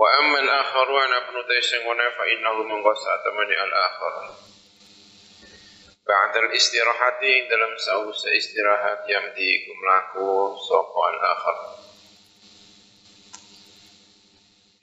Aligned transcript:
وأما 0.00 0.38
الآخر 0.38 0.90
وأنا 0.90 1.16
ابن 1.16 1.36
تيسنغنا 1.48 2.10
فإنه 2.10 2.62
من 2.62 2.78
قصة 2.84 3.24
من 3.32 3.48
الآخر 3.52 4.14
بعد 6.06 6.36
الاستراحة 6.36 7.22
dalam 7.50 7.72
sausa 7.80 8.28
istirahat 8.30 9.08
yang 9.10 9.26
digumlaku 9.34 10.54
sopo 10.60 10.98
al-akhar 11.02 11.58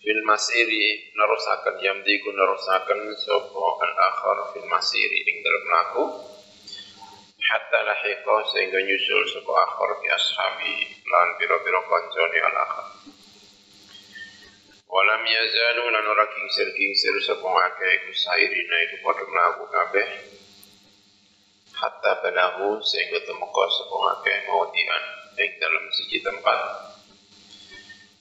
fil 0.03 0.21
masiri 0.27 1.15
narusakan 1.15 1.79
yang 1.79 2.03
digu 2.03 2.27
narusakan 2.35 3.15
sopo 3.15 3.79
al-akhar 3.79 4.51
fil 4.51 4.67
masiri 4.67 5.23
ing 5.23 5.39
dalam 5.39 5.63
laku 5.71 6.03
hatta 7.39 7.79
lahiqa 7.87 8.35
sehingga 8.51 8.83
nyusul 8.83 9.23
sopo 9.31 9.55
akhar 9.55 10.03
fi 10.03 10.07
ashabi 10.11 10.75
lan 11.07 11.27
piro-piro 11.39 11.87
konjoni 11.87 12.39
al-akhar 12.43 12.87
Walam 14.88 15.20
yazalu 15.20 15.84
lan 15.92 16.00
ora 16.00 16.24
kingsir-kingsir 16.32 17.12
sapa 17.20 17.44
akeh 17.44 17.90
iku 18.00 18.12
sairina 18.16 18.76
iku 18.88 18.96
padha 19.04 19.24
mlaku 19.28 19.68
kabeh. 19.68 20.08
Hatta 21.76 22.24
balagu 22.24 22.80
sehingga 22.80 23.20
temeka 23.20 23.64
sapa 23.68 23.96
akeh 24.16 24.36
maudian 24.48 25.04
ing 25.36 25.50
dalam 25.60 25.84
siji 25.92 26.24
tempat. 26.24 26.60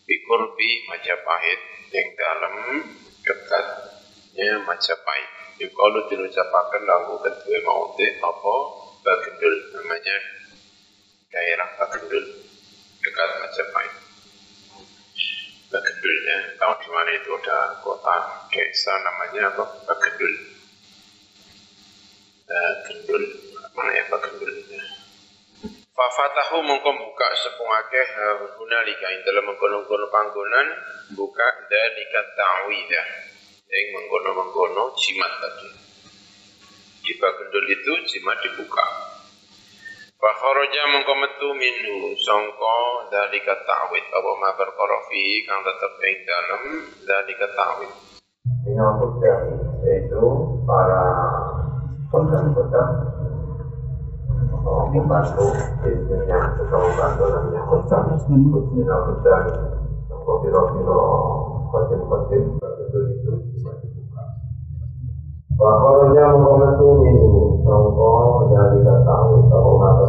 Bikurbi 0.03 0.91
Majapahit 0.91 1.61
ing 1.95 2.07
dalam 2.19 2.53
dekatnya 3.23 4.59
Majapahit. 4.67 5.31
Yukalu 5.63 6.11
diucapakan 6.11 6.83
lagu 6.83 7.15
kedua 7.23 7.57
maute 7.63 8.07
apa? 8.19 8.55
Bagendul 9.07 9.55
namanya 9.71 10.17
daerah 11.31 11.69
Bagendul 11.79 12.46
mana 17.07 17.23
itu? 17.23 17.31
Ada 17.39 17.79
kota 17.79 18.15
desa 18.51 18.91
namanya 18.99 19.47
apa? 19.55 19.63
Bagendul. 19.87 20.33
Bagendul? 22.43 23.23
Mana 23.71 23.91
ya 23.95 24.03
Bagendulnya 24.11 24.83
Fafatahu 25.95 26.67
mongko 26.67 26.91
buka 26.99 27.27
sepung 27.39 27.71
akeh 27.71 28.07
hunalika. 28.59 29.07
Ing 29.07 29.23
dalam 29.23 29.47
mengkono-kono 29.47 30.11
panggonan 30.11 30.67
buka 31.15 31.47
dalika 31.71 32.21
ta'widah 32.35 33.07
yang 33.71 33.87
mengkono-mengkono 33.95 34.91
jimat 34.99 35.31
tadi. 35.39 35.71
Di 37.07 37.15
Bagendul 37.23 37.71
itu 37.71 37.91
jimat 38.03 38.35
dibuka 38.43 38.83
Fa 40.37 40.45
kharaja 40.45 40.83
mengko 40.93 41.13
metu 41.17 41.49
minhu 41.57 42.13
sangka 42.21 43.09
dalika 43.09 43.57
ta'wid. 43.57 44.05
Apa 44.05 44.31
ma 44.37 44.53
perkara 44.53 44.97
fi 45.09 45.41
kang 45.49 45.65
tetep 45.65 45.93
ing 45.97 46.17
dalem 46.29 46.63
dalika 47.09 47.47
ta'wid. 47.57 47.89
Menyangkut 48.69 49.17
yaitu 49.81 50.21
para 50.69 51.05
kodam-kodam 52.13 52.89
membantu 54.93 55.57
yang 56.29 56.45
suka 56.53 56.77
membantu 56.85 57.23
namanya 57.33 57.61
biro-biro 60.37 61.01
betul 62.77 63.03
itu 63.09 63.31
bisa 63.57 63.73
dibuka. 63.81 64.21
Bahwa 65.57 66.05
mengkomentu 66.13 67.01
minggu 67.01 67.65
Sangko 67.65 68.45
dari 68.53 68.77
ketahui 68.77 69.41
Bahwa 69.49 69.73
mata 69.81 70.05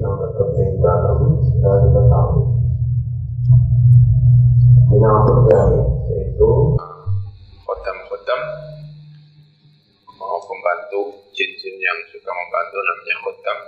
Yang 0.00 0.14
tetap 0.16 0.48
dalam 0.80 1.18
dari 1.60 1.88
ketahui 1.92 2.42
Dinamut 4.88 5.38
dari 5.52 5.80
Yaitu 6.08 6.50
Kodam-kodam. 7.68 8.40
Mau 10.16 10.40
pembantu 10.40 11.20
Jin-jin 11.36 11.76
yang 11.76 11.98
suka 12.08 12.32
membantu 12.32 12.76
Namanya 12.80 13.16
kodam. 13.28 13.58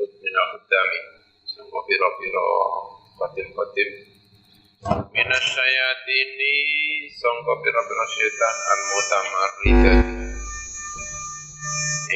Minal 0.00 0.46
kodami 0.56 1.00
Sangko 1.44 1.78
biro-biro 1.84 2.48
Kodim-kodim. 3.20 3.90
Minas 5.12 5.44
syayatini 5.44 6.52
Sangko 7.12 7.52
biro-biro 7.60 8.04
syaitan. 8.16 8.54
Al-mutamaridat 8.72 10.24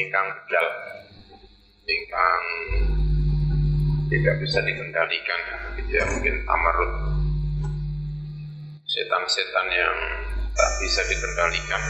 ingkang 0.09 0.25
bedal. 0.41 0.67
Ingkang 1.85 2.43
tidak 4.09 4.35
bisa 4.41 4.57
dikendalikan 4.65 5.39
gitu 5.77 6.01
ya 6.01 6.03
mungkin 6.09 6.35
tamarut. 6.49 6.91
Setan-setan 8.89 9.67
yang 9.69 9.97
tak 10.57 10.71
bisa 10.81 11.05
dikendalikan 11.05 11.83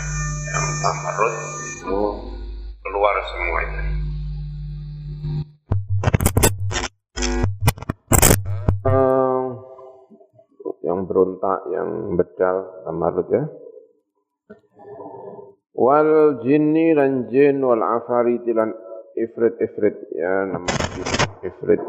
yang 0.52 0.68
tamarut 0.84 1.35
itu 1.63 1.96
keluar 2.84 3.16
semua 3.31 3.59
itu. 3.63 3.81
Yang 10.84 11.00
berontak, 11.07 11.59
yang 11.72 12.19
bedal, 12.19 12.68
tamarut 12.84 13.28
ya 13.31 13.47
wal 15.80 16.44
jinni 16.44 16.92
lan 16.92 17.32
jin 17.32 17.64
wal 17.64 17.80
afarit 17.80 18.44
lan 18.52 18.76
ifrit 19.16 19.56
ifrit. 19.64 19.96
Ya 20.12 20.44
nama 20.52 20.68
ifrit. 21.40 21.80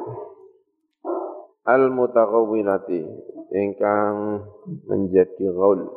Al 1.67 1.91
mutaghawwilati 1.91 3.03
ingkang 3.51 4.47
menjadi 4.87 5.51
gaul 5.51 5.91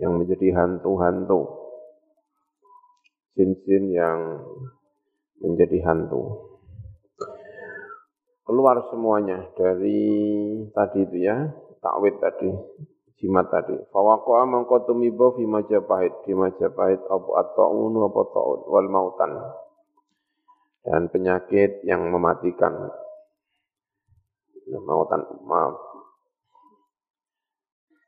yang 0.00 0.16
menjadi 0.16 0.56
hantu-hantu. 0.56 1.68
Jin-jin 3.36 3.92
yang 3.92 4.40
menjadi 5.44 5.84
hantu. 5.84 6.48
Keluar 8.48 8.80
semuanya 8.88 9.44
dari 9.58 10.00
tadi 10.72 11.04
itu 11.04 11.16
ya 11.20 11.50
takwid 11.82 12.16
tadi 12.22 12.48
jimat 13.20 13.48
tadi. 13.48 13.76
Fawaqa'a 13.92 14.44
mangko 14.44 14.84
tumiba 14.84 15.32
fi 15.36 15.44
Majapahit 15.48 16.24
di 16.28 16.32
Majapahit 16.36 17.00
apa 17.08 17.30
at-ta'un 17.42 17.94
apa 17.96 18.20
ta'un 18.32 18.60
wal 18.68 18.88
mautan. 18.92 19.32
Dan 20.86 21.10
penyakit 21.10 21.82
yang 21.82 22.06
mematikan. 22.12 22.72
Mautan 24.66 25.22
maaf. 25.46 25.78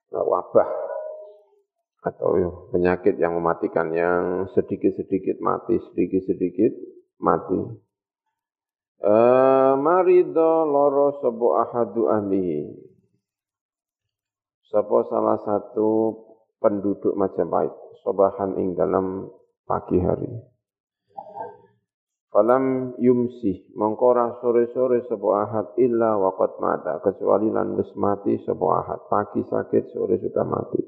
Wabah 0.09 0.71
atau 1.99 2.33
penyakit 2.73 3.21
yang 3.21 3.37
mematikan 3.37 3.93
yang 3.93 4.49
sedikit-sedikit 4.57 5.43
mati, 5.45 5.77
sedikit-sedikit 5.93 6.73
mati. 7.21 7.61
Uh, 8.99 9.79
marido 9.79 10.67
loro 10.67 11.23
sebu 11.23 11.55
ahadu 11.55 12.11
ahlihi 12.11 12.88
Sapa 14.69 15.01
salah 15.09 15.41
satu 15.49 16.13
penduduk 16.61 17.17
Majapahit 17.17 17.73
sobahan 18.05 18.53
ing 18.61 18.77
dalam 18.77 19.25
pagi 19.65 19.97
hari. 19.97 20.29
Falam 22.29 22.93
yumsi 23.01 23.73
mengkora 23.73 24.37
sore-sore 24.45 25.09
sebuah 25.09 25.49
ahad 25.49 25.67
illa 25.81 26.21
waqat 26.21 26.61
mata 26.61 27.01
kecuali 27.01 27.49
lan 27.49 27.81
wis 27.81 27.89
mati 27.97 28.37
sebuah 28.45 28.77
ahad 28.85 29.01
pagi 29.09 29.41
sakit 29.49 29.97
sore 29.97 30.21
sudah 30.21 30.45
mati. 30.45 30.85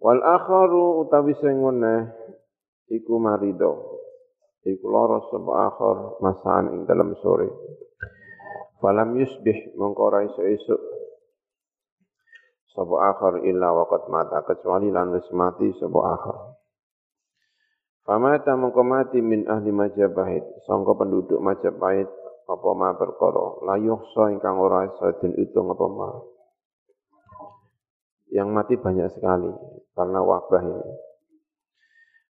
Wal 0.00 0.24
akharu 0.24 1.04
utawi 1.04 1.36
sing 1.44 1.60
iku 2.88 3.14
marido 3.20 4.00
iku 4.64 4.86
lara 4.88 5.20
sebuah 5.28 5.58
akhar 5.76 5.96
masaan 6.24 6.72
ing 6.72 6.80
dalam 6.88 7.12
sore. 7.20 7.52
Falam 8.80 9.12
yusbih 9.20 9.76
mengkora 9.76 10.24
isu-isu 10.24 10.89
sapa 12.72 12.96
akhir 13.10 13.46
illa 13.46 13.74
waqad 13.74 14.06
mata. 14.10 14.42
Kecuali 14.46 14.88
lan 14.90 15.14
wis 15.14 15.26
mati 15.34 15.70
sapa 15.78 16.00
akhir 16.14 16.36
Famata 18.10 18.58
mengko 18.58 18.82
mati 18.82 19.22
min 19.22 19.46
ahli 19.46 19.70
Majapahit. 19.70 20.42
Sangka 20.66 20.98
penduduk 20.98 21.38
Majapahit 21.38 22.08
apa 22.50 22.70
ma 22.74 22.90
perkara? 22.98 23.62
Layuh 23.70 24.02
so 24.10 24.26
ingkang 24.26 24.58
ora 24.58 24.90
isa 24.90 25.14
den 25.22 25.38
utung 25.38 25.70
apa 25.70 25.86
ma. 25.86 26.10
Yang 28.34 28.48
mati 28.50 28.74
banyak 28.74 29.14
sekali 29.14 29.52
karena 29.94 30.20
wabah 30.26 30.62
ini. 30.64 30.92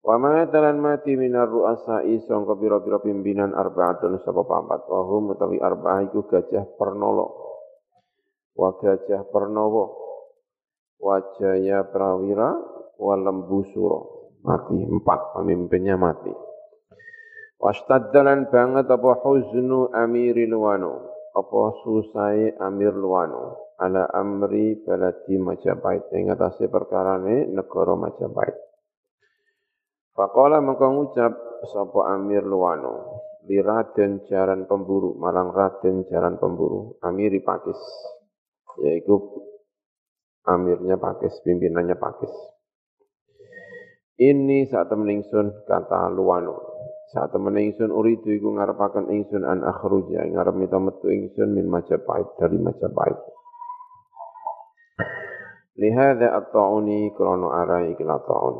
Wa 0.06 0.16
ma'atalan 0.22 0.78
mati 0.78 1.18
minar 1.18 1.50
ru'asai 1.50 2.24
sangka 2.24 2.54
pira-pira 2.56 3.02
pimpinan 3.02 3.52
arba'atun 3.52 4.22
sapa 4.22 4.46
papat. 4.46 4.86
Wa 4.86 5.02
hum 5.02 5.34
utawi 5.34 5.60
arba'ah 5.60 6.08
iku 6.08 6.24
gajah 6.24 6.64
pernolo 6.78 7.46
wa 8.56 8.72
gajah 8.80 9.28
pernowo 9.28 10.05
wa 11.00 11.16
jaya 11.36 11.84
prawira 11.88 12.56
wa 12.96 13.14
lembu 13.16 13.64
suro. 13.72 14.00
Mati 14.46 14.78
empat 14.78 15.34
pemimpinnya 15.34 15.98
mati. 15.98 16.30
Wastaddalan 17.58 18.52
banget 18.52 18.86
apa 18.86 19.10
huznu 19.24 19.90
amiril 19.90 20.54
wano 20.60 21.16
apa 21.36 21.62
susai 21.84 22.56
amir 22.64 22.96
luwano? 22.96 23.76
Ala 23.76 24.08
amri 24.08 24.80
baladi 24.80 25.36
Majapahit. 25.36 26.08
Ing 26.16 26.32
atase 26.32 26.72
perkarane 26.72 27.44
negara 27.52 27.92
Majapahit. 27.92 28.56
Faqala 30.16 30.64
mengko 30.64 30.86
ngucap 30.96 31.32
sapa 31.68 32.16
amir 32.16 32.40
luwano? 32.40 33.20
Li 33.46 33.60
Raden 33.60 34.24
jaran 34.26 34.64
pemburu 34.64 35.14
marang 35.20 35.52
Raden 35.52 36.08
jaran 36.08 36.40
pemburu 36.40 36.98
amiri 37.04 37.44
Pakis 37.44 37.78
yaitu 38.82 39.22
amirnya 40.46 40.96
Pakis 40.96 41.34
pimpinannya 41.42 41.98
Pakis 41.98 42.32
ini 44.16 44.64
saat 44.70 44.88
temen 44.88 45.20
kata 45.68 46.08
luwano 46.14 46.76
saat 47.14 47.30
temen 47.30 47.54
ingsun 47.54 47.94
uridu 47.94 48.34
iku 48.34 48.58
ngarepaken 48.58 49.14
ingsun 49.14 49.46
an 49.46 49.62
akhruja 49.62 50.26
ngarep 50.26 50.58
mita 50.58 50.78
metu 50.82 51.06
ingsun 51.06 51.54
min 51.54 51.70
Majapahit 51.70 52.34
dari 52.34 52.58
Majapahit. 52.58 53.18
Lihada 55.78 56.34
at-ta'uni 56.34 57.14
krono 57.14 57.54
arai 57.54 57.94
ikla 57.94 58.18
ta'un. 58.26 58.56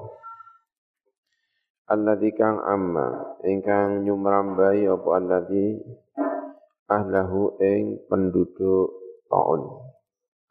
Alladhi 1.91 2.31
kang 2.39 2.62
amma 2.62 3.41
ingkang 3.43 4.06
nyumrambai 4.06 4.87
apa 4.87 5.09
alladhi 5.17 5.82
ahlahu 6.87 7.59
ing 7.59 8.06
penduduk 8.06 8.94
ta'un. 9.27 9.62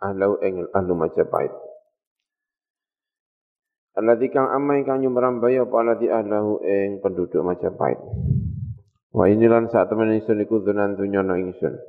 Ahlahu 0.04 0.44
ing 0.44 0.68
ahlu 0.76 0.94
Majapahit. 0.96 1.54
Alladzi 3.96 4.28
kang 4.28 4.52
amma 4.52 4.76
ingkang 4.76 5.00
nyumrambai 5.00 5.56
apa 5.56 5.76
alladzi 5.80 6.12
ahlahu 6.12 6.60
ing 6.64 7.00
penduduk 7.00 7.40
Majapahit. 7.44 8.00
Wa 9.16 9.32
inilan 9.32 9.72
saat 9.72 9.88
temen 9.88 10.12
ingsun 10.12 10.44
iku 10.44 10.60
dunan 10.60 11.00
dunyono 11.00 11.40
ingsun. 11.40 11.80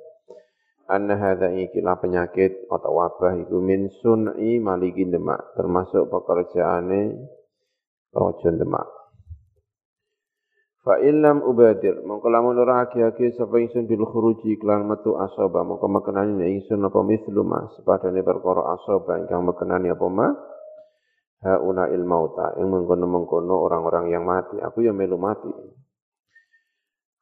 Anna 0.86 1.18
hadza 1.18 1.50
ikilah 1.50 1.98
penyakit 1.98 2.70
atau 2.70 3.02
wabah 3.02 3.34
iku 3.42 3.58
min 3.58 3.90
sun'i 3.98 4.62
maliki 4.62 5.02
demak, 5.02 5.58
termasuk 5.58 6.06
pekerjaane 6.06 7.26
raja 8.14 8.50
demak. 8.54 8.95
Fa 10.86 11.02
illam 11.02 11.42
ubadir, 11.42 11.98
mongko 12.06 12.30
lamun 12.30 12.62
ora 12.62 12.86
agi-agi 12.86 13.34
sapa 13.34 13.58
ingsun 13.58 13.90
bil 13.90 14.06
khuruji 14.06 14.54
klan 14.62 14.86
metu 14.86 15.18
asaba, 15.18 15.66
mongko 15.66 15.90
mekenani 15.90 16.46
ingsun 16.46 16.78
apa 16.86 17.02
misluma 17.02 17.74
sepadane 17.74 18.22
perkara 18.22 18.78
asaba 18.78 19.18
ingkang 19.18 19.42
mekenani 19.42 19.90
apa 19.90 20.06
ma? 20.06 20.30
Hauna 21.42 21.90
il 21.90 22.06
mauta 22.06 22.54
yang 22.54 22.70
mengkono-mengkono 22.70 23.66
orang-orang 23.66 24.14
yang 24.14 24.22
mati. 24.22 24.62
Aku 24.62 24.86
yang 24.86 24.94
melu 24.94 25.18
mati. 25.18 25.50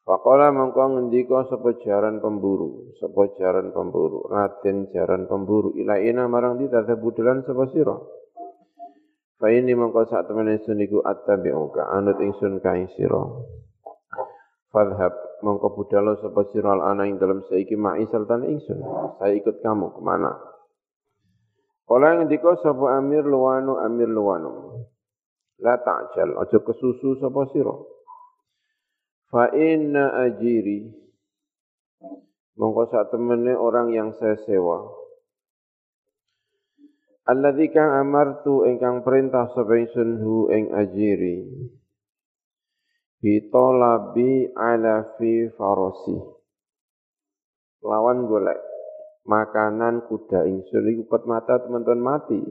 Faqala 0.04 0.52
mengko 0.52 0.84
ngendika 0.84 1.48
sapa 1.48 1.80
jaran 1.80 2.20
pemburu 2.20 2.92
sapa 3.00 3.32
jaran 3.40 3.72
pemburu 3.72 4.28
Raden 4.28 4.92
jaran 4.92 5.24
pemburu. 5.24 5.72
Ila 5.80 5.96
ina 6.04 6.28
marang 6.28 6.60
di 6.60 6.68
tadhabudulan 6.68 7.48
sapa 7.48 7.64
sira 7.72 7.96
Fa 9.44 9.52
ini 9.52 9.76
mengko 9.76 10.08
sak 10.08 10.24
temene 10.24 10.56
sun 10.64 10.80
iku 10.80 11.04
attabi'uka 11.04 11.92
anut 11.92 12.16
ingsun 12.16 12.64
kae 12.64 12.88
sira 12.96 13.20
Fadhab 14.72 15.12
mengko 15.44 15.68
budalo 15.76 16.16
sapa 16.16 16.48
sira 16.48 16.72
ana 16.72 17.04
ing 17.04 17.20
dalam 17.20 17.44
saiki 17.52 17.76
ma'i 17.76 18.08
serta 18.08 18.40
ingsun 18.40 18.80
saya 19.20 19.36
ikut 19.36 19.60
kamu 19.60 19.92
ke 19.92 20.00
mana 20.00 20.32
Kala 21.84 22.16
ngendika 22.24 22.56
sapa 22.64 22.96
Amir 22.96 23.28
Luwanu 23.28 23.76
Amir 23.76 24.08
Luwanu. 24.08 24.80
La 25.60 25.76
ta'jal, 25.76 26.40
aja 26.40 26.64
kesusu 26.64 27.20
sapa 27.20 27.44
sira. 27.52 27.76
Fa 29.28 29.52
inna 29.52 30.24
ajiri 30.24 30.88
mongko 32.56 32.88
sak 32.88 33.12
temene 33.12 33.52
orang 33.52 33.92
yang 33.92 34.16
saya 34.16 34.40
sewa. 34.48 35.03
Alladzi 37.24 37.72
kang 37.72 37.88
amartu 38.04 38.68
ingkang 38.68 39.00
perintah 39.00 39.48
sapa 39.56 39.80
ingsun 39.80 40.20
hu 40.20 40.52
ing 40.52 40.76
ajiri. 40.76 41.40
Bitolabi 43.16 44.52
ala 44.52 45.16
fi 45.16 45.48
farasi. 45.56 46.20
Lawan 47.80 48.28
golek 48.28 48.60
makanan 49.24 50.04
kuda 50.04 50.44
ingsun 50.44 50.84
iku 50.84 51.08
mata 51.24 51.64
teman-teman 51.64 52.04
mati 52.04 52.44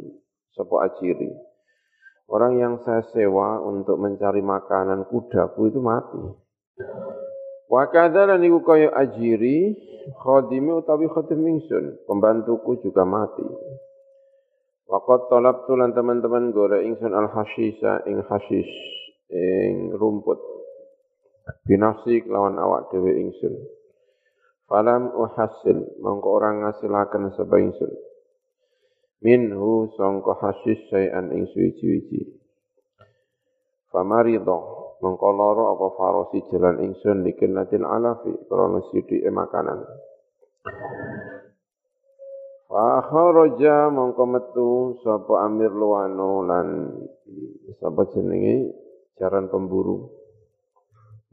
sapa 0.57 0.89
ajiri. 0.89 1.29
Orang 2.25 2.57
yang 2.57 2.81
saya 2.81 3.05
sewa 3.13 3.61
untuk 3.61 4.01
mencari 4.01 4.41
makanan 4.41 5.05
kudaku 5.05 5.69
itu 5.69 5.85
mati. 5.85 6.17
Wa 7.69 7.93
kadzala 7.93 8.41
niku 8.41 8.65
kaya 8.65 8.89
ajiri 8.89 9.77
khadimi 10.17 10.81
utawi 10.81 11.05
khadim 11.13 11.45
ingsun, 11.45 12.09
pembantuku 12.09 12.81
juga 12.81 13.05
mati. 13.05 13.45
Waqat 14.87 15.31
talabtu 15.31 15.79
lan 15.79 15.95
teman-teman 15.95 16.51
gore 16.51 16.83
ingsun 16.83 17.15
al 17.15 17.31
hasisa 17.31 18.03
ing 18.03 18.19
hasis 18.27 18.69
ing 19.31 19.95
rumput. 19.95 20.39
Binafsi 21.67 22.23
kelawan 22.23 22.55
awak 22.59 22.91
dhewe 22.91 23.19
ingsun. 23.19 23.55
Falam 24.67 25.11
uhasil, 25.11 25.99
mongko 25.99 26.39
orang 26.39 26.63
ngasilaken 26.63 27.35
sapa 27.35 27.55
ingsun. 27.59 27.91
Minhu 29.23 29.91
sangka 29.95 30.35
hasis 30.39 30.79
sayan 30.91 31.31
ing 31.31 31.47
suwi-wiji. 31.51 32.39
Famaridho, 33.91 34.59
mongko 34.99 35.29
loro 35.35 35.63
apa 35.75 35.87
farosi 35.95 36.43
jalan 36.51 36.79
ingsun 36.79 37.23
likillatil 37.23 37.87
alafi, 37.87 38.35
krana 38.47 38.83
sithike 38.91 39.27
makanan. 39.31 39.83
Fa 42.67 43.03
kharaja 43.05 43.91
mongko 43.91 44.23
metu 44.25 44.69
sapa 45.03 45.45
Amir 45.45 45.71
Luwano 45.71 46.41
lan 46.47 46.67
sapa 47.77 48.07
jenenge 48.11 48.71
jaran 49.19 49.51
pemburu 49.51 50.09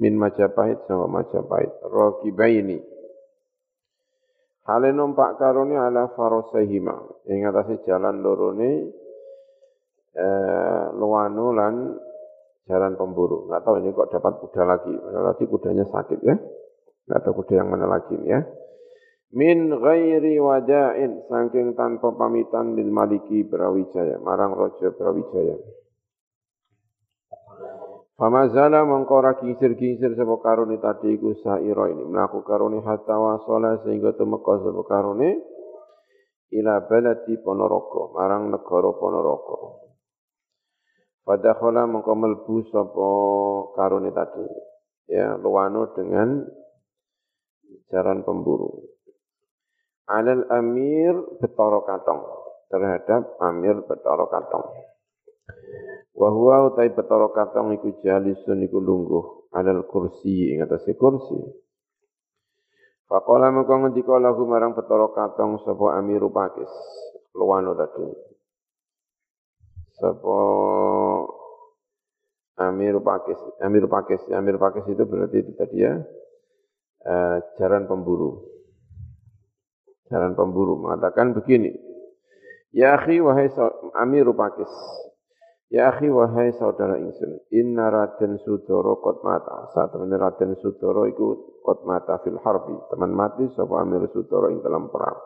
min 0.01 0.17
Majapahit 0.17 0.85
sama 0.85 1.09
Majapahit 1.09 1.71
raqibaini 1.87 2.79
Hale 4.71 4.95
numpak 4.95 5.41
karone 5.41 5.75
ala 5.75 6.15
farosahima 6.15 6.95
ing 7.27 7.43
atase 7.43 7.83
jalan 7.83 8.23
lorone 8.23 8.71
eh, 10.15 10.85
luwanu 10.95 11.51
lan 11.51 11.75
jalan 12.71 12.95
pemburu. 12.95 13.51
Enggak 13.51 13.67
tahu 13.67 13.83
ini 13.83 13.91
kok 13.91 14.15
dapat 14.15 14.33
kuda 14.39 14.63
lagi. 14.63 14.95
Berarti 14.95 15.45
kudanya 15.51 15.85
sakit 15.91 16.21
ya. 16.23 16.39
Enggak 17.11 17.21
tahu 17.27 17.43
kuda 17.43 17.53
yang 17.59 17.69
mana 17.75 17.91
lagi 17.91 18.15
ya. 18.23 18.47
Min 19.31 19.71
ghairi 19.71 20.43
wajain 20.43 21.23
saking 21.31 21.79
tanpa 21.79 22.11
pamitan 22.19 22.75
lil 22.75 22.91
maliki 22.91 23.47
Brawijaya, 23.47 24.19
marang 24.19 24.59
raja 24.59 24.91
Brawijaya. 24.91 25.55
Famazala 28.19 28.85
mengkora 28.85 29.39
kingsir-kingsir 29.41 30.13
sapa 30.13 30.37
karone 30.45 30.77
tadi 30.77 31.17
iku 31.17 31.33
saira 31.41 31.89
ini 31.89 32.05
mlaku 32.05 32.45
karone 32.45 32.85
hatta 32.85 33.17
wasala 33.17 33.81
sehingga 33.81 34.13
tumeka 34.13 34.61
sapa 34.61 34.83
karone 34.85 35.41
ila 36.53 36.85
baladi 36.85 37.41
Ponorogo 37.41 38.13
marang 38.13 38.53
negara 38.53 38.93
Ponorogo. 38.93 39.57
Padahal 41.25 41.89
mengko 41.89 42.13
melbu 42.13 42.57
sapa 42.69 43.09
karone 43.79 44.13
tadi 44.13 44.45
ya 45.09 45.41
luwano 45.41 45.89
dengan 45.97 46.45
jaran 47.89 48.21
pemburu. 48.21 49.00
Alal 50.11 50.43
amir 50.51 51.15
betoro 51.39 51.87
katong 51.87 52.21
terhadap 52.67 53.39
amir 53.39 53.79
betoro 53.87 54.27
katong. 54.27 54.67
Wa 56.21 56.29
huwa 56.29 56.69
utai 56.69 56.93
betara 56.93 57.31
katong 57.33 57.79
iku 57.79 57.97
jalisun 58.03 58.61
iku 58.67 58.77
lungguh 58.83 59.55
alal 59.57 59.89
kursi 59.89 60.53
ing 60.53 60.61
atase 60.61 60.93
kursi. 60.99 61.39
Faqala 63.09 63.51
mengko 63.51 63.75
ngendika 63.75 64.21
lahu 64.21 64.45
marang 64.47 64.77
betara 64.77 65.09
katong 65.11 65.63
sapa 65.65 65.99
Amiru 65.99 66.31
Pakis, 66.31 66.71
luwano 67.35 67.75
tadi. 67.75 68.07
Sapa 69.97 70.39
Amir 72.61 73.01
Pakis, 73.01 73.41
Amir 73.65 73.89
Pakis, 73.89 74.21
Amir 74.31 74.61
Pakis 74.61 74.85
itu 74.93 75.03
berarti 75.09 75.37
itu 75.41 75.53
tadi 75.57 75.77
ya 75.81 75.97
uh, 77.09 77.37
jaran 77.57 77.89
pemburu. 77.89 78.60
Jaran 80.11 80.35
pemburu 80.35 80.75
mengatakan 80.75 81.33
begini, 81.39 81.71
Ya 82.75 82.99
akhi 82.99 83.23
wahai 83.23 83.51
Amiru 83.95 84.35
Pakis. 84.35 84.71
Ya 85.71 85.91
akhi 85.95 86.11
wahai 86.11 86.51
saudara 86.59 86.99
ingsun, 86.99 87.47
inna 87.55 87.95
Raden 87.95 88.43
Sudoro 88.43 88.99
kot 88.99 89.23
mata. 89.23 89.71
Saat 89.71 89.95
teman 89.95 90.11
Raden 90.11 90.59
Sudoro 90.59 91.07
iku 91.07 91.59
kot 91.63 91.87
mata 91.87 92.19
fil 92.27 92.43
harbi. 92.43 92.75
Teman 92.91 93.15
mati 93.15 93.47
sapa 93.55 93.79
Amir 93.79 94.11
Sudoro 94.11 94.51
ing 94.51 94.67
dalam 94.67 94.91
perang. 94.91 95.19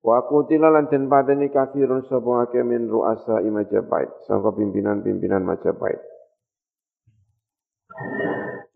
Wa 0.00 0.24
kutila 0.28 0.72
lan 0.72 0.88
den 0.92 1.08
pateni 1.08 1.48
kafirun 1.48 2.04
sapa 2.08 2.48
akeh 2.48 2.64
min 2.64 2.88
ru'asa 2.88 3.40
Majapahit, 3.44 4.28
sangka 4.28 4.52
pimpinan-pimpinan 4.56 5.44
Majapahit. 5.44 6.09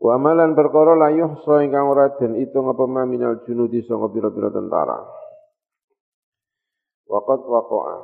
Wa 0.05 0.21
malan 0.21 0.53
perkara 0.53 0.93
la 1.01 1.09
yuhsa 1.17 1.65
ingkang 1.65 1.89
ora 1.89 2.13
den 2.21 2.37
itung 2.37 2.69
apa 2.69 2.85
minal 3.09 3.41
junudi 3.49 3.81
sangka 3.89 4.13
pira-pira 4.13 4.53
tentara. 4.53 5.01
Waqat 7.09 7.41
waqa'a 7.41 7.97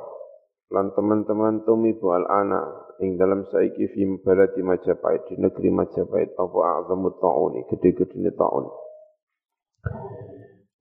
lan 0.73 0.97
teman-teman 0.97 1.61
tumibu 1.61 2.09
al-ana 2.09 2.89
ing 3.05 3.21
dalam 3.21 3.45
saiki 3.53 3.85
fi 3.93 4.01
baladi 4.17 4.65
Majapahit 4.65 5.29
di 5.29 5.37
negeri 5.37 5.69
Majapahit 5.69 6.33
apa 6.41 6.57
a'zamu 6.81 7.21
ta'uni 7.21 7.69
gede-gedene 7.69 8.33
ta'un. 8.33 8.65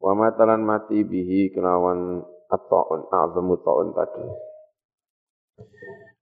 Wa 0.00 0.12
matalan 0.16 0.64
mati 0.64 1.04
bihi 1.04 1.52
kelawan 1.52 2.24
at-ta'un 2.48 3.12
a'zamu 3.12 3.60
ta'un 3.60 3.88
tadi. 3.92 4.24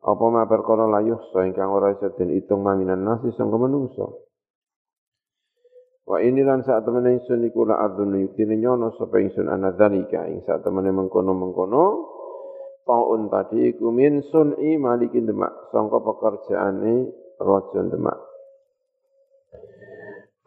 Apa 0.03 0.25
ma 0.27 0.43
perkara 0.51 0.91
la 0.91 1.07
yuhsa 1.07 1.47
ingkang 1.47 1.71
ora 1.71 1.95
isa 1.95 2.11
den 2.19 2.35
itung 2.35 2.67
maminan 2.67 3.07
nasi 3.07 3.31
sangka 3.39 3.63
menungso. 3.63 4.28
Wa 6.09 6.25
ini 6.25 6.41
lan 6.41 6.65
saat 6.65 6.89
temen 6.89 7.05
ingsun 7.05 7.45
iku 7.53 7.69
la 7.69 7.85
yuktine 7.93 8.57
nyono 8.57 8.97
sapa 8.97 9.21
ingsun 9.21 9.45
ana 9.45 9.77
dzalika. 9.77 10.25
Ing 10.25 10.41
saat 10.49 10.65
temen 10.65 10.89
mengkono-mengkono 10.89 11.85
taun 12.89 13.29
tadi 13.29 13.77
iku 13.77 13.93
min 13.93 14.25
sun'i 14.25 14.81
malikin 14.81 15.29
demak. 15.29 15.69
Sangka 15.69 16.01
pekerjaane 16.01 17.13
raja 17.37 17.81
demak. 17.93 18.17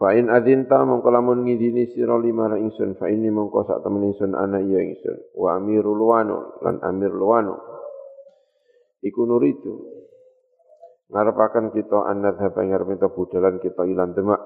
Fa 0.02 0.18
in 0.18 0.34
adzinta 0.34 0.82
mongko 0.82 1.14
lamun 1.14 1.46
ngidini 1.46 1.94
sira 1.94 2.18
lima 2.18 2.58
ingsun. 2.58 2.98
Fa 2.98 3.06
ini 3.06 3.30
mongko 3.30 3.62
sak 3.70 3.86
temen 3.86 4.10
ingsun 4.10 4.34
ana 4.34 4.58
iya 4.58 4.82
ingsun. 4.82 5.38
Wa 5.38 5.62
amirul 5.62 6.02
wanu 6.02 6.58
lan 6.66 6.82
amir 6.82 7.14
luwanu. 7.14 7.54
Iku 9.06 9.30
nuritu 9.30 9.78
ngarepaken 11.14 11.70
kita 11.70 12.10
annadhab 12.10 12.58
ing 12.66 12.74
arep 12.74 12.98
budalan 13.14 13.62
kita 13.62 13.86
ilan 13.86 14.18
demak 14.18 14.42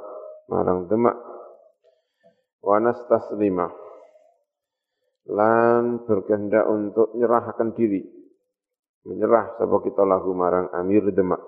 marang 0.52 0.86
demak 0.90 1.18
wanas 2.62 2.98
taslima 3.10 3.70
lan 5.26 6.06
berkehendak 6.06 6.66
untuk 6.70 7.14
menyerahkan 7.18 7.74
diri. 7.74 8.06
Menyerah 9.06 9.58
sebab 9.62 9.86
kita 9.86 10.02
lahu 10.02 10.34
marang 10.34 10.70
amir 10.74 11.06
demak 11.14 11.42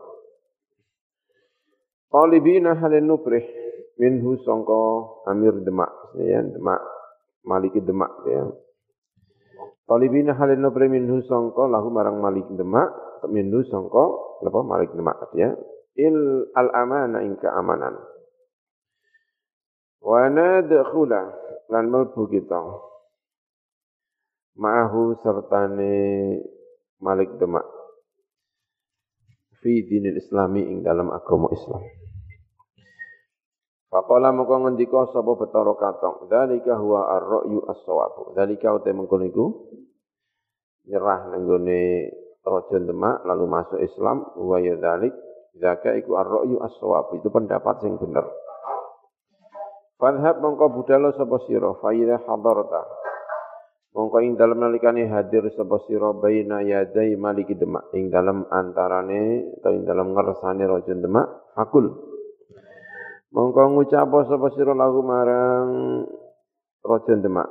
talibina 2.18 2.74
halin 2.80 3.06
nubrih 3.06 3.44
minhu 4.00 4.40
sangka 4.42 4.84
amir 5.30 5.54
demak 5.62 5.92
ya 6.18 6.42
demak 6.42 6.82
maliki 7.44 7.84
demak 7.84 8.12
ya. 8.28 8.48
Talibina 9.88 10.36
halin 10.36 10.60
nubrih 10.60 10.92
minhu 10.92 11.24
sangka 11.30 11.64
lahu 11.70 11.88
marang 11.94 12.20
malik 12.20 12.48
demak 12.52 12.92
minhu 13.32 13.64
sangka 13.72 14.06
apa 14.44 14.60
malik 14.66 14.92
demak 14.98 15.16
ya. 15.38 15.54
Il 15.98 16.18
al 16.54 16.70
amana 16.78 17.26
ing 17.26 17.42
keamanan 17.42 17.98
Wa 20.02 20.30
nadkhula 20.30 21.22
lan 21.72 21.84
melbu 21.92 22.24
kita. 22.32 22.62
Ma'ahu 24.58 25.14
sertane 25.22 25.94
Malik 26.98 27.38
Demak. 27.38 27.66
Fi 29.62 29.86
dinil 29.86 30.18
islami 30.18 30.66
ing 30.66 30.82
dalam 30.82 31.14
agama 31.14 31.50
Islam. 31.54 31.82
Faqala 33.88 34.36
mongko 34.36 34.68
ngendika 34.68 35.10
sapa 35.16 35.32
Betara 35.40 35.74
Katong, 35.78 36.28
"Dzalika 36.28 36.76
huwa 36.76 37.08
ar-ra'yu 37.08 37.64
as-shawab." 37.72 38.36
Dzalika 38.36 38.76
uta 38.76 38.92
mengkono 38.92 39.26
iku 39.26 39.46
nyerah 40.92 41.32
nang 41.32 41.48
gone 41.48 42.12
Raja 42.48 42.78
Demak 42.80 43.28
lalu 43.28 43.46
masuk 43.48 43.80
Islam, 43.84 44.24
wa 44.40 44.58
ya 44.60 44.76
dzalik, 44.80 45.12
iku 46.04 46.12
ar-ra'yu 46.20 46.60
as-shawab. 46.64 47.16
Itu 47.20 47.28
pendapat 47.32 47.84
sing 47.84 47.96
bener. 48.00 48.28
Fadhab 49.98 50.46
mongko 50.46 50.78
budalo 50.78 51.10
sapa 51.18 51.42
sira 51.50 51.74
fa 51.82 51.90
idza 51.90 52.22
hadarta. 52.22 52.86
Mongko 53.98 54.18
ing 54.22 54.38
dalem 54.38 54.62
nalikane 54.62 55.10
hadir 55.10 55.50
sapa 55.58 55.82
sira 55.90 56.14
baina 56.14 56.62
yadai 56.62 57.18
maliki 57.18 57.58
demak 57.58 57.90
ing 57.98 58.14
dalem 58.14 58.46
antarane 58.54 59.58
atau 59.58 59.74
ing 59.74 59.90
dalem 59.90 60.14
ngersane 60.14 60.70
raja 60.70 60.94
demak 60.94 61.50
fakul. 61.58 61.98
Mongko 63.34 63.74
ngucap 63.74 64.06
sapa 64.30 64.48
sira 64.54 64.78
lahu 64.78 65.02
marang 65.02 65.70
raja 66.86 67.14
demak. 67.18 67.50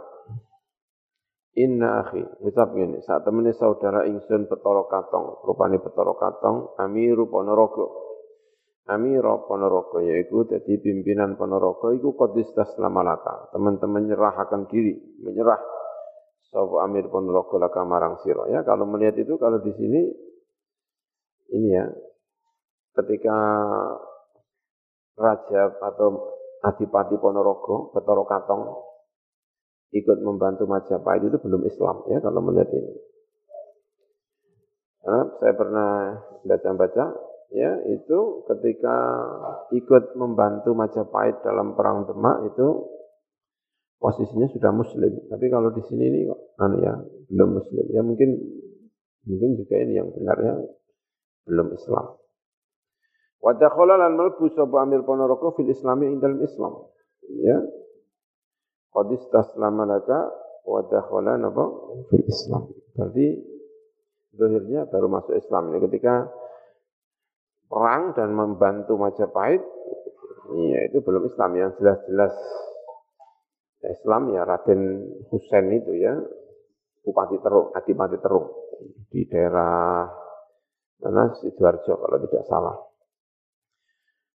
Inna 1.56 2.04
akhi, 2.04 2.20
ngucap 2.20 2.76
ngene, 2.76 3.00
saat 3.00 3.24
temene 3.24 3.56
saudara 3.56 4.04
ingsun 4.04 4.44
Petoro 4.44 4.92
Katong, 4.92 5.40
rupane 5.40 5.80
Petoro 5.80 6.12
Katong, 6.12 6.76
Amiru 6.76 7.32
Ponorogo. 7.32 8.05
Amira 8.86 9.34
Ponorogo 9.42 9.98
yaitu 9.98 10.46
jadi 10.46 10.78
pimpinan 10.78 11.34
Ponorogo 11.34 11.90
itu 11.90 12.14
kodis 12.14 12.46
taslamalaka. 12.54 13.50
Teman-teman 13.50 14.06
menyerahkan 14.06 14.70
diri, 14.70 14.94
menyerah 15.26 15.58
sapa 16.46 16.86
Amir 16.86 17.10
Ponorogo 17.10 17.58
laka 17.58 17.82
marang 17.82 18.22
siro. 18.22 18.46
Ya, 18.46 18.62
kalau 18.62 18.86
melihat 18.86 19.18
itu 19.18 19.34
kalau 19.42 19.58
di 19.58 19.74
sini 19.74 20.00
ini 21.50 21.68
ya 21.74 21.86
ketika 22.94 23.36
raja 25.18 25.62
atau 25.82 26.38
adipati 26.62 27.18
Ponorogo, 27.18 27.90
Betoro 27.90 28.22
Katong 28.22 28.62
ikut 29.98 30.18
membantu 30.22 30.70
Majapahit 30.70 31.26
itu 31.26 31.38
belum 31.42 31.66
Islam 31.66 32.06
ya 32.06 32.22
kalau 32.22 32.38
melihat 32.38 32.70
ini. 32.70 32.94
Karena 35.02 35.22
saya 35.42 35.52
pernah 35.54 35.90
baca-baca 36.46 37.04
ya 37.54 37.72
itu 37.90 38.46
ketika 38.50 38.96
ikut 39.74 40.18
membantu 40.18 40.74
Majapahit 40.74 41.42
dalam 41.46 41.78
perang 41.78 42.06
Demak 42.06 42.50
itu 42.50 42.96
posisinya 43.96 44.48
sudah 44.50 44.70
muslim. 44.72 45.12
Tapi 45.30 45.46
kalau 45.48 45.72
di 45.72 45.82
sini 45.86 46.04
ini 46.06 46.20
anu 46.60 46.76
ya 46.80 46.94
belum 47.32 47.50
muslim. 47.58 47.84
Ya 47.90 48.02
mungkin 48.04 48.36
mungkin 49.26 49.50
juga 49.58 49.74
ini 49.82 49.98
yang 49.98 50.08
benarnya 50.12 50.62
belum 51.46 51.74
Islam. 51.74 52.06
Wa 53.42 53.52
dakhala 53.54 53.94
lan 54.00 54.18
malbu 54.18 54.50
sapa 54.52 54.82
Amir 54.82 55.06
Ponorogo 55.06 55.54
fil 55.54 55.70
Islami 55.70 56.10
ing 56.10 56.18
dalam 56.18 56.42
Islam. 56.42 56.72
Ya. 57.42 57.58
Qad 58.90 59.12
istaslama 59.12 59.84
laka 59.84 60.32
wa 60.64 60.80
dakhala 60.88 61.36
napa 61.36 61.64
fil 62.10 62.24
Islam. 62.26 62.70
Berarti 62.96 63.26
zahirnya 64.36 64.88
baru 64.88 65.08
masuk 65.08 65.34
Islam 65.36 65.72
ini 65.72 65.78
ketika 65.88 66.28
perang 67.66 68.14
dan 68.14 68.30
membantu 68.32 68.98
Majapahit, 68.98 69.62
ya 70.54 70.80
itu 70.86 71.02
belum 71.02 71.26
Islam 71.26 71.50
yang 71.58 71.70
jelas-jelas 71.78 72.34
Islam 73.86 74.34
ya 74.34 74.42
Raden 74.42 74.82
Husain 75.30 75.66
itu 75.70 75.94
ya 75.94 76.14
Bupati 77.06 77.38
Terung, 77.38 77.70
Adipati 77.70 78.18
Terung 78.18 78.46
di 79.14 79.22
daerah 79.30 80.10
mana 80.98 81.30
Sidoarjo 81.38 81.94
kalau 81.94 82.18
tidak 82.26 82.44
salah. 82.50 82.76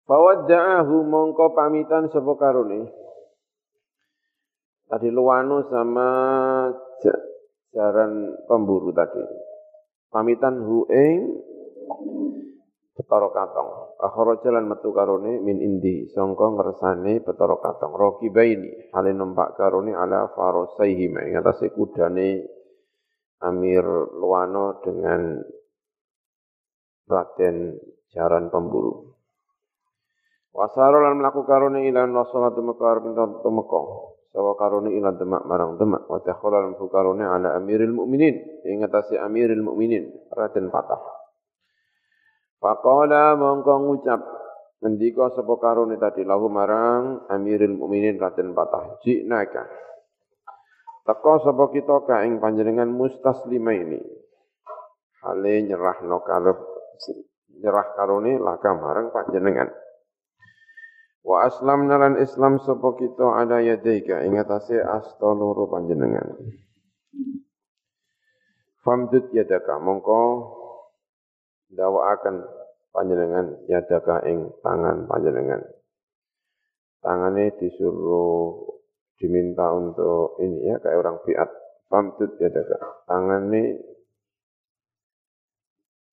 Fawadda'ahu 0.05 1.05
mongko 1.05 1.57
pamitan 1.57 2.13
sapa 2.13 2.33
karone. 2.37 2.89
Tadi 4.89 5.09
Luwano 5.13 5.69
sama 5.69 6.09
jaran 7.73 8.37
pemburu 8.49 8.89
tadi. 8.97 9.21
Pamitan 10.09 10.65
hu 10.65 10.89
ing 10.89 11.17
Betara 12.99 13.31
Katong. 13.31 13.95
Akhara 14.03 14.43
jalan 14.43 14.67
metu 14.67 14.91
karone 14.91 15.39
min 15.39 15.63
indi 15.63 16.11
sangka 16.11 16.51
ngersane 16.51 17.23
Betara 17.23 17.55
Katong. 17.63 17.95
Rakibaini 17.95 18.91
hale 18.91 19.15
numpak 19.15 19.55
karone 19.55 19.95
ala 19.95 20.35
farosaihi 20.35 21.07
ing 21.07 21.39
atase 21.39 21.71
kudane 21.79 22.43
Amir 23.39 23.87
Luwano 24.19 24.83
dengan 24.83 25.39
Raden 27.07 27.79
Jaran 28.11 28.51
Pemburu. 28.51 29.15
Wasaro 30.51 30.99
lan 30.99 31.23
mlaku 31.23 31.47
karone 31.47 31.87
ilan 31.87 32.11
wasolatu 32.19 32.67
mekar 32.67 32.99
pinta 32.99 33.31
temeka. 33.47 33.83
Sawa 34.35 34.59
karone 34.59 34.91
ilan 34.91 35.15
demak 35.15 35.47
marang 35.47 35.79
demak 35.79 36.03
wa 36.11 36.19
takhala 36.19 36.67
karone 36.91 37.23
ala 37.23 37.55
Amiril 37.63 37.95
Mukminin 37.95 38.67
ing 38.67 38.83
atase 38.83 39.23
Amiril 39.23 39.63
Mukminin 39.63 40.11
Raden 40.35 40.67
Patah. 40.67 41.28
Faqala 42.59 43.39
mongko 43.39 43.75
ngucap 43.87 44.21
ngendika 44.83 45.31
sapa 45.35 45.55
karone 45.63 45.95
tadi 45.99 46.27
lahu 46.27 46.51
marang 46.51 47.27
Amirul 47.31 47.79
Mukminin 47.79 48.19
Raden 48.19 48.55
Patah 48.55 48.99
jinaka 49.03 49.67
Teko 51.09 51.41
sapa 51.41 51.73
kita 51.73 52.05
ka 52.05 52.21
ing 52.29 52.37
panjenengan 52.37 52.93
mustaslima 52.93 53.73
ini. 53.73 53.97
Hale 55.25 55.65
nyerahno 55.65 56.21
karep 56.21 56.61
nyerah 57.65 57.97
karone 57.97 58.37
laka 58.37 58.77
marang 58.77 59.09
panjenengan. 59.09 59.73
Wa 61.25 61.49
aslam 61.49 61.89
nalan 61.89 62.21
Islam 62.21 62.61
sapa 62.61 62.93
kita 63.01 63.25
ada 63.41 63.57
yadaika 63.65 64.21
ing 64.21 64.37
atase 64.37 64.85
asta 64.85 65.33
loro 65.33 65.65
panjenengan. 65.73 66.29
Famdud 68.85 69.33
yadaka 69.33 69.81
mongko 69.81 70.21
akan 71.77 72.35
panjenengan 72.93 73.47
yadaka 73.69 74.25
ing 74.25 74.49
tangan 74.65 75.05
panjenengan. 75.05 75.61
Tangane 76.99 77.55
disuruh 77.61 78.75
diminta 79.21 79.71
untuk 79.75 80.39
ini 80.43 80.67
ya 80.67 80.77
kayak 80.83 80.99
orang 80.99 81.19
fiat 81.23 81.51
pamtut 81.87 82.39
ya 82.39 82.51
daga 82.51 82.79
tangan 83.07 83.51
ini 83.51 83.63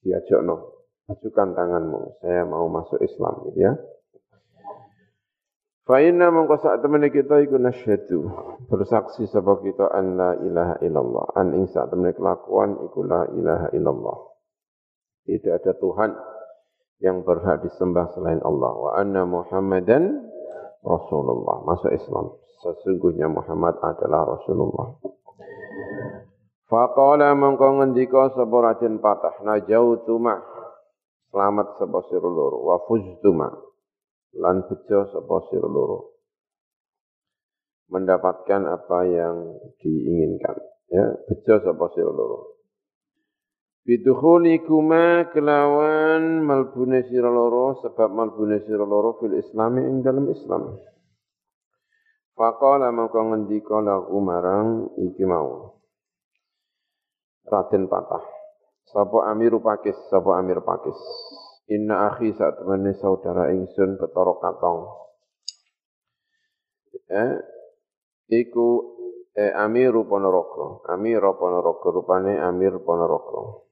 diajak 0.05 0.41
no 0.45 0.85
ajukan 1.09 1.53
tanganmu 1.53 2.21
saya 2.21 2.45
mau 2.45 2.69
masuk 2.69 3.01
Islam 3.01 3.49
gitu 3.49 3.59
ya. 3.65 3.73
Fa'inna 5.85 6.33
mongko 6.33 6.65
saat 6.65 6.81
temen 6.81 7.05
kita 7.13 7.45
iku 7.45 7.61
nasyhadu 7.61 8.25
bersaksi 8.73 9.29
sebab 9.29 9.61
kita 9.61 9.85
an 9.93 10.17
la 10.17 10.33
ilaha 10.41 10.81
illallah. 10.81 11.25
An 11.37 11.53
ing 11.53 11.69
saat 11.69 11.93
temen 11.93 12.09
kelakuan 12.09 12.73
iku 12.89 13.05
la 13.05 13.29
ilaha 13.29 13.69
illallah 13.69 14.34
tidak 15.25 15.65
ada 15.65 15.73
Tuhan 15.81 16.11
yang 17.01 17.25
berhak 17.25 17.65
disembah 17.65 18.13
selain 18.13 18.39
Allah. 18.45 18.71
Wa 18.77 18.91
anna 19.01 19.25
Muhammadan 19.25 20.21
Rasulullah. 20.85 21.65
Masuk 21.65 21.91
Islam. 21.91 22.37
Sesungguhnya 22.61 23.27
Muhammad 23.27 23.77
adalah 23.81 24.37
Rasulullah. 24.37 24.95
Faqala 26.65 27.37
mangko 27.37 27.77
ngendika 27.77 28.33
sapa 28.33 28.57
Raden 28.57 28.97
Patah 28.97 29.37
najautu 29.45 30.17
ma 30.17 30.41
selamat 31.29 31.77
sapa 31.77 31.99
sira 32.09 32.25
loro. 32.25 32.61
Wa 32.61 32.77
fuztu 32.85 33.33
lan 34.37 34.65
bejo 34.65 34.99
sapa 35.09 35.35
loro. 35.65 36.21
Mendapatkan 37.89 38.61
apa 38.65 38.99
yang 39.05 39.61
diinginkan. 39.81 40.57
Ya 40.89 41.05
bejo 41.29 41.53
sapa 41.65 41.85
loro 42.01 42.54
Bidukhulikuma 43.85 45.29
kelawan 45.29 46.41
malbune 46.41 47.05
sira 47.05 47.29
loro 47.29 47.77
sebab 47.85 48.09
malbune 48.17 48.57
sira 48.65 48.81
loro 48.81 49.13
fil 49.21 49.37
islami 49.37 49.85
ing 49.85 50.01
dalam 50.01 50.25
Islam. 50.25 50.73
Faqala 52.33 52.89
mangko 52.89 53.21
ngendika 53.29 53.77
lagu 53.85 54.17
marang 54.25 54.89
iki 54.97 55.21
mau. 55.29 55.77
Raden 57.45 57.85
patah. 57.85 58.25
Sapa 58.89 59.29
Amir 59.29 59.53
Pakis, 59.61 59.97
sapa 60.09 60.33
Amir 60.33 60.65
Pakis. 60.65 60.97
Inna 61.69 62.09
akhi 62.09 62.33
saat 62.33 62.57
temene 62.57 62.97
saudara 62.97 63.53
ingsun 63.53 64.01
betara 64.01 64.33
katong. 64.41 64.81
Eh, 67.05 67.31
iku 68.33 68.67
eh, 69.37 69.53
Amir 69.53 69.93
Ponorogo. 70.09 70.81
Amir 70.89 71.21
Ponorogo 71.37 71.87
rupane 71.93 72.33
Amir 72.41 72.81
Ponorogo. 72.81 73.65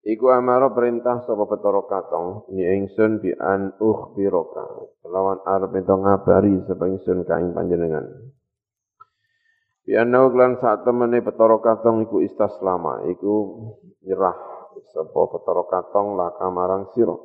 Iku 0.00 0.32
amaro 0.32 0.72
perintah 0.72 1.20
sapa 1.28 1.44
Petoro 1.44 1.84
Katong 1.84 2.48
ni 2.56 2.64
ingsun 2.64 3.20
bi 3.20 3.36
an 3.36 3.76
ukhbiraka 3.76 4.64
kelawan 5.04 5.44
arep 5.44 5.76
ento 5.76 5.92
ngabari 5.92 6.56
sapa 6.64 6.88
ingsun 6.88 7.28
ka 7.28 7.36
ing 7.36 7.52
panjenengan. 7.52 8.08
Bi 9.84 10.00
anau 10.00 10.32
klan 10.32 10.56
saat 10.56 10.88
temene 10.88 11.20
Petoro 11.20 11.60
Katong 11.60 12.08
iku 12.08 12.24
istaslama 12.24 13.04
iku 13.12 13.60
nyerah 14.00 14.40
sapa 14.88 15.20
Petoro 15.36 15.68
Katong 15.68 16.16
laka 16.16 16.48
marang 16.48 16.88
sira. 16.96 17.20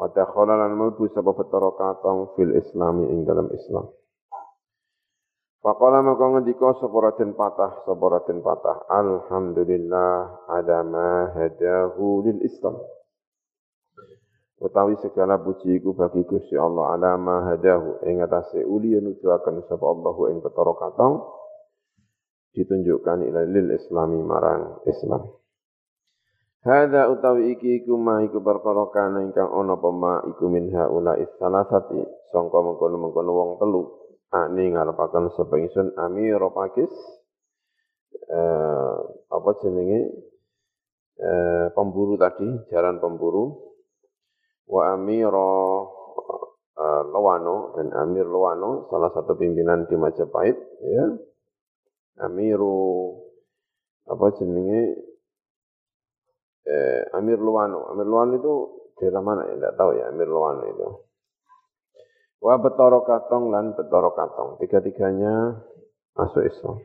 Wa 0.00 0.08
dakhala 0.08 0.56
lan 0.56 0.80
mlebu 0.80 1.12
sapa 1.12 1.36
Petoro 1.36 1.76
Katong 1.76 2.32
fil 2.40 2.56
islami 2.56 3.04
ing 3.12 3.28
dalam 3.28 3.52
Islam. 3.52 3.84
Faqala 5.66 5.98
maka 5.98 6.30
ngendika 6.30 6.78
sapa 6.78 7.10
Patah 7.18 7.82
sapa 7.82 8.04
Raden 8.06 8.38
Patah 8.38 8.86
alhamdulillah 8.86 10.46
ada 10.46 10.86
ma 10.86 11.34
hadahu 11.34 12.22
lil 12.22 12.38
Islam. 12.46 12.78
Utawi 14.62 14.94
segala 15.02 15.42
puji 15.42 15.82
iku 15.82 15.90
bagi 15.90 16.22
Gusti 16.22 16.54
Allah 16.54 16.94
ala 16.94 17.18
ma 17.18 17.50
hadahu. 17.50 17.98
Ing 18.06 18.22
atase 18.22 18.62
uli 18.62 18.94
nuduhaken 18.94 19.66
sapa 19.66 19.82
Allah 19.90 20.14
ing 20.30 20.38
petara 20.38 20.70
katong 20.70 21.34
ditunjukkan 22.54 23.26
ila 23.26 23.42
lil 23.50 23.74
islami 23.74 24.22
marang 24.22 24.86
Islam. 24.86 25.34
Hada 26.62 27.10
utawi 27.10 27.58
iki 27.58 27.82
iku 27.82 27.98
ma 27.98 28.22
iku 28.22 28.38
perkara 28.38 28.86
kana 28.94 29.18
ingkang 29.18 29.50
ana 29.50 29.74
apa 29.74 30.30
iku 30.30 30.46
min 30.46 30.70
haula 30.70 31.18
salasati 31.42 32.06
sangka 32.30 32.54
mengkono-mengkono 32.54 33.30
wong 33.34 33.50
telu 33.58 34.05
ani 34.34 34.74
ngarepaken 34.74 35.30
sapa 35.34 35.54
ingsun 35.60 35.94
Amir 35.98 36.42
Pakis 36.50 36.92
eh 38.26 38.96
apa 39.30 39.50
jenenge 39.62 40.00
eh 41.20 41.66
pemburu 41.74 42.18
tadi 42.18 42.46
jalan 42.72 42.98
pemburu 42.98 43.54
wa 44.66 44.94
Amiro 44.94 45.54
eh, 46.74 47.02
Lowano 47.06 47.76
dan 47.78 47.94
Amir 47.94 48.26
Lowano 48.26 48.90
salah 48.90 49.14
satu 49.14 49.38
pimpinan 49.38 49.86
di 49.86 49.94
Majapahit 49.94 50.58
ya 50.82 51.06
Amiru 52.16 53.12
apa 54.08 54.26
jenenge 54.38 55.06
eh, 56.66 57.02
Amir 57.14 57.38
Luwano. 57.38 57.86
Amir 57.94 58.06
Luwano 58.06 58.32
itu 58.36 58.54
daerah 58.98 59.22
mana 59.22 59.46
ya? 59.46 59.54
Tidak 59.56 59.74
tahu 59.78 59.90
ya 59.96 60.10
Amir 60.10 60.28
Luwano 60.28 60.62
itu. 60.66 60.88
Wa 62.40 62.60
betoro 62.60 63.02
katong 63.02 63.50
lan 63.52 63.72
betoro 63.76 64.12
katong. 64.12 64.60
Tiga-tiganya 64.60 65.60
masuk 66.16 66.44
Islam. 66.44 66.76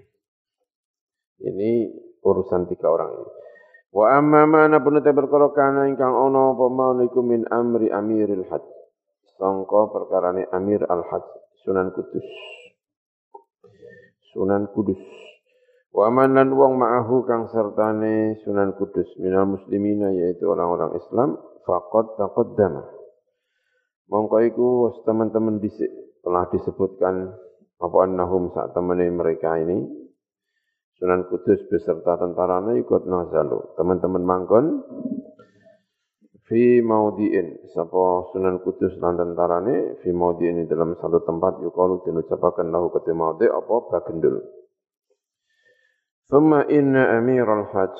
Ini 1.42 1.72
urusan 2.22 2.70
tiga 2.70 2.88
orang 2.92 3.18
ini. 3.18 3.32
Wa 3.92 4.16
amma 4.16 4.48
mana 4.48 4.80
pun 4.80 5.04
te 5.04 5.12
perkara 5.12 5.52
kana 5.52 5.92
ingkang 5.92 6.16
ana 6.16 6.56
apa 6.56 6.66
min 7.20 7.44
amri 7.52 7.92
amiril 7.92 8.48
hajj. 8.48 8.66
Sangka 9.42 9.90
perkarane 9.90 10.46
Amir 10.54 10.86
al-Hajj 10.86 11.26
Sunan 11.66 11.90
Kudus. 11.98 12.30
Sunan 14.30 14.70
Kudus. 14.70 15.02
Wa 15.90 16.14
man 16.14 16.38
lan 16.38 16.54
wong 16.54 16.78
ma'ahu 16.78 17.26
kang 17.26 17.50
sertane 17.50 18.38
Sunan 18.46 18.78
Kudus 18.78 19.10
minal 19.18 19.50
muslimina 19.50 20.14
yaitu 20.14 20.46
orang-orang 20.46 20.94
Islam 20.94 21.42
faqad 21.66 22.22
taqaddama 22.22 23.01
Mongko 24.12 24.38
iku 24.44 24.68
teman-teman 25.08 25.64
telah 26.20 26.44
disebutkan 26.52 27.32
apa 27.80 27.98
annahum 28.04 28.52
saat 28.52 28.76
temani 28.76 29.08
mereka 29.08 29.56
ini 29.56 29.88
Sunan 31.00 31.26
Kudus 31.32 31.64
beserta 31.72 32.20
tentaranya 32.20 32.76
ikut 32.78 33.08
nazalu. 33.08 33.74
Teman-teman 33.80 34.22
mangkon 34.22 34.66
fi 36.44 36.84
maudiin 36.84 37.72
sapa 37.72 38.30
Sunan 38.36 38.60
Kudus 38.60 39.00
lan 39.00 39.16
tentarane 39.16 39.98
fi 40.04 40.12
maudiin 40.12 40.68
dalam 40.68 40.94
satu 41.00 41.24
tempat 41.24 41.64
yukalu 41.64 42.04
dinucapaken 42.04 42.68
lahu 42.68 42.92
kete 42.92 43.16
maudi 43.16 43.48
apa 43.48 43.76
bagendul. 43.96 44.44
Thumma 46.28 46.68
inna 46.68 47.16
amiral 47.16 47.72
hajj 47.72 47.96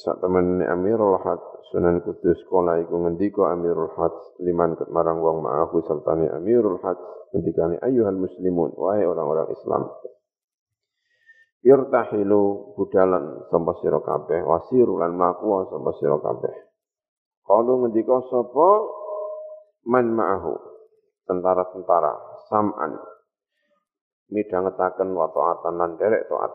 saat 0.00 0.24
teman 0.24 0.64
amirul 0.64 1.20
hajj 1.20 1.49
Sunan 1.70 2.02
Kudus 2.02 2.42
kala 2.50 2.82
iku 2.82 2.98
ngendika 2.98 3.54
Amirul 3.54 3.94
Hajj 3.94 4.42
liman 4.42 4.74
marang 4.90 5.22
wong 5.22 5.46
ma'ahu 5.46 5.78
sertane 5.86 6.26
Amirul 6.26 6.82
Hajj 6.82 6.98
ngendikane 7.30 7.78
ayuhal 7.78 8.18
muslimun 8.18 8.74
wahai 8.74 9.06
orang-orang 9.06 9.54
Islam. 9.54 9.86
Irtahilu 11.62 12.74
budalan 12.74 13.46
sapa 13.54 13.72
sira 13.78 14.02
kabeh 14.02 14.42
wasiru 14.42 14.98
lan 14.98 15.14
mlaku 15.14 15.70
sapa 15.70 15.90
sira 16.02 16.18
kabeh. 16.18 16.54
Kalau 17.46 17.86
ngendika 17.86 18.18
sapa? 18.26 18.68
Man 19.80 20.12
ma'ahu 20.12 20.52
tentara-tentara 21.24 22.44
sam'an 22.52 23.00
midhangetaken 24.28 25.08
wa 25.14 25.30
ta'atan 25.30 25.74
lan 25.78 25.90
derek 25.96 26.28
taat 26.28 26.52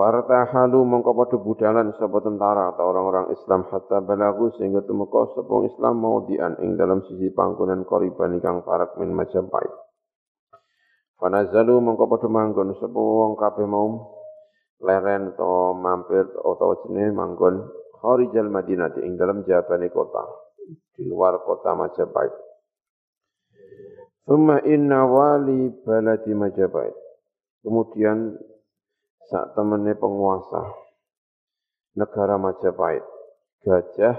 Fartahalu 0.00 0.80
mongko 0.80 1.12
padha 1.12 1.36
budalan 1.36 1.92
sapa 2.00 2.24
tentara 2.24 2.72
atau 2.72 2.88
orang-orang 2.88 3.36
Islam 3.36 3.68
hatta 3.68 4.00
balagu 4.00 4.48
sehingga 4.56 4.80
tumeka 4.88 5.28
sapa 5.36 5.68
Islam 5.68 6.00
mau 6.00 6.24
dian 6.24 6.56
ing 6.64 6.80
dalam 6.80 7.04
sisi 7.04 7.28
panggonan 7.36 7.84
koriban 7.84 8.32
ingkang 8.32 8.64
parak 8.64 8.96
min 8.96 9.12
Majapahit. 9.12 9.68
Fanazalu 11.20 11.84
mongko 11.84 12.16
padha 12.16 12.32
manggon 12.32 12.72
sapa 12.80 12.96
wong 12.96 13.36
kabeh 13.36 13.68
mau 13.68 14.16
leren 14.80 15.36
to 15.36 15.76
mampir 15.76 16.24
utawa 16.48 16.80
jenenge 16.80 17.12
manggon 17.12 17.68
kharijal 18.00 18.48
Madinah 18.48 18.96
ing 19.04 19.20
dalam 19.20 19.44
jabane 19.44 19.92
kota 19.92 20.24
di 20.96 21.04
luar 21.04 21.44
kota 21.44 21.76
Majapahit. 21.76 22.32
Summa 24.24 24.64
inna 24.64 25.04
wali 25.04 25.68
baladi 25.84 26.32
Majapahit 26.32 26.96
Kemudian 27.60 28.40
saat 29.30 29.54
temannya 29.54 29.94
penguasa 29.94 30.74
negara 31.94 32.34
Majapahit, 32.34 33.06
Gajah 33.62 34.18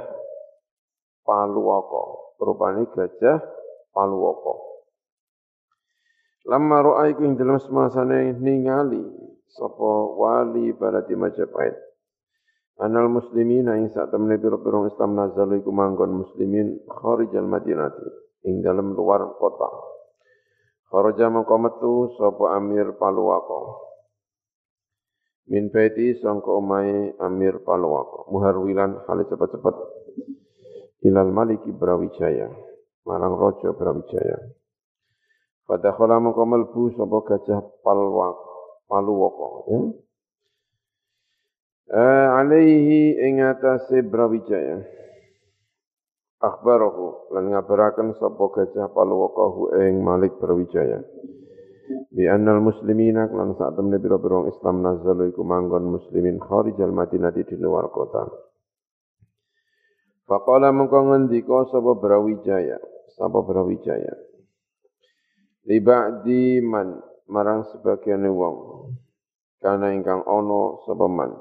Paluwoko, 1.27 2.35
rupanya 2.39 2.87
Gajah 2.95 3.43
Paluwoko. 3.91 4.71
Lama 6.47 6.79
ro'a 6.79 7.11
iku 7.11 7.27
ing 7.27 7.35
dalam 7.35 7.59
semasane 7.59 8.39
ningali 8.39 9.03
sapa 9.51 9.91
wali 10.15 10.71
baladi 10.71 11.19
Majapahit. 11.19 11.75
Anal 12.81 13.11
muslimin 13.11 13.67
ing 13.67 13.91
sak 13.91 14.09
temene 14.09 14.39
pira-pira 14.41 14.89
Islam 14.89 15.13
nazalu 15.13 15.59
iku 15.61 15.69
manggon 15.75 16.23
muslimin 16.23 16.81
kharijal 16.87 17.45
Madinati 17.45 18.07
ing 18.47 18.63
dalam 18.63 18.95
luar 18.95 19.37
kota. 19.37 19.69
Kharaja 20.87 21.29
mengko 21.29 21.55
metu 21.61 21.93
sapa 22.15 22.57
Amir 22.57 22.95
Paluwako. 22.95 23.90
Min 25.49 25.73
baiti 25.73 26.13
sangka 26.21 26.53
omahe 26.53 27.17
Amir 27.17 27.65
Paluwako. 27.65 28.29
Muharwilan 28.29 29.01
hale 29.09 29.25
cepat-cepat 29.25 29.75
ilal 31.07 31.33
Maliki 31.33 31.73
Brawijaya. 31.73 32.51
Marang 33.07 33.33
Raja 33.33 33.73
Brawijaya. 33.73 34.37
Pada 35.65 35.95
khala 35.97 36.21
mengko 36.21 36.43
melbu 36.45 36.93
sapa 36.93 37.17
gajah 37.25 37.63
palwak 37.81 38.37
paluwaka 38.91 39.47
ya. 39.71 39.79
Eh, 41.91 42.27
alaihi 42.37 43.17
ing 43.23 43.41
atase 43.41 44.03
Brawijaya. 44.05 44.83
Akhbarahu 46.41 47.33
lan 47.33 47.55
ngabaraken 47.55 48.13
sapa 48.19 48.45
gajah 48.51 48.91
paluwaka 48.93 49.79
ing 49.79 50.03
Malik 50.05 50.37
Brawijaya. 50.37 51.01
Bi 52.11 52.27
annal 52.27 52.59
muslimina 52.59 53.23
lan 53.31 53.55
saat 53.55 53.79
temne 53.79 53.95
pira-pira 53.95 54.43
Islam 54.51 54.83
nazalu 54.83 55.31
iku 55.31 55.47
manggon 55.47 55.95
muslimin 55.95 56.43
kharijal 56.43 56.91
Madinah 56.91 57.31
di 57.31 57.55
luar 57.55 57.87
kota. 57.87 58.27
Faqala 60.27 60.75
mengko 60.75 61.07
ngendika 61.07 61.71
sapa 61.71 61.95
Brawijaya, 61.95 62.83
sapa 63.15 63.39
Brawijaya? 63.47 64.11
Liba'di 65.71 66.59
man 66.59 66.99
marang 67.31 67.63
sebagian 67.71 68.27
wong. 68.27 68.91
Kana 69.63 69.95
ingkang 69.95 70.27
ana 70.27 70.83
sapa 70.83 71.07
man? 71.07 71.31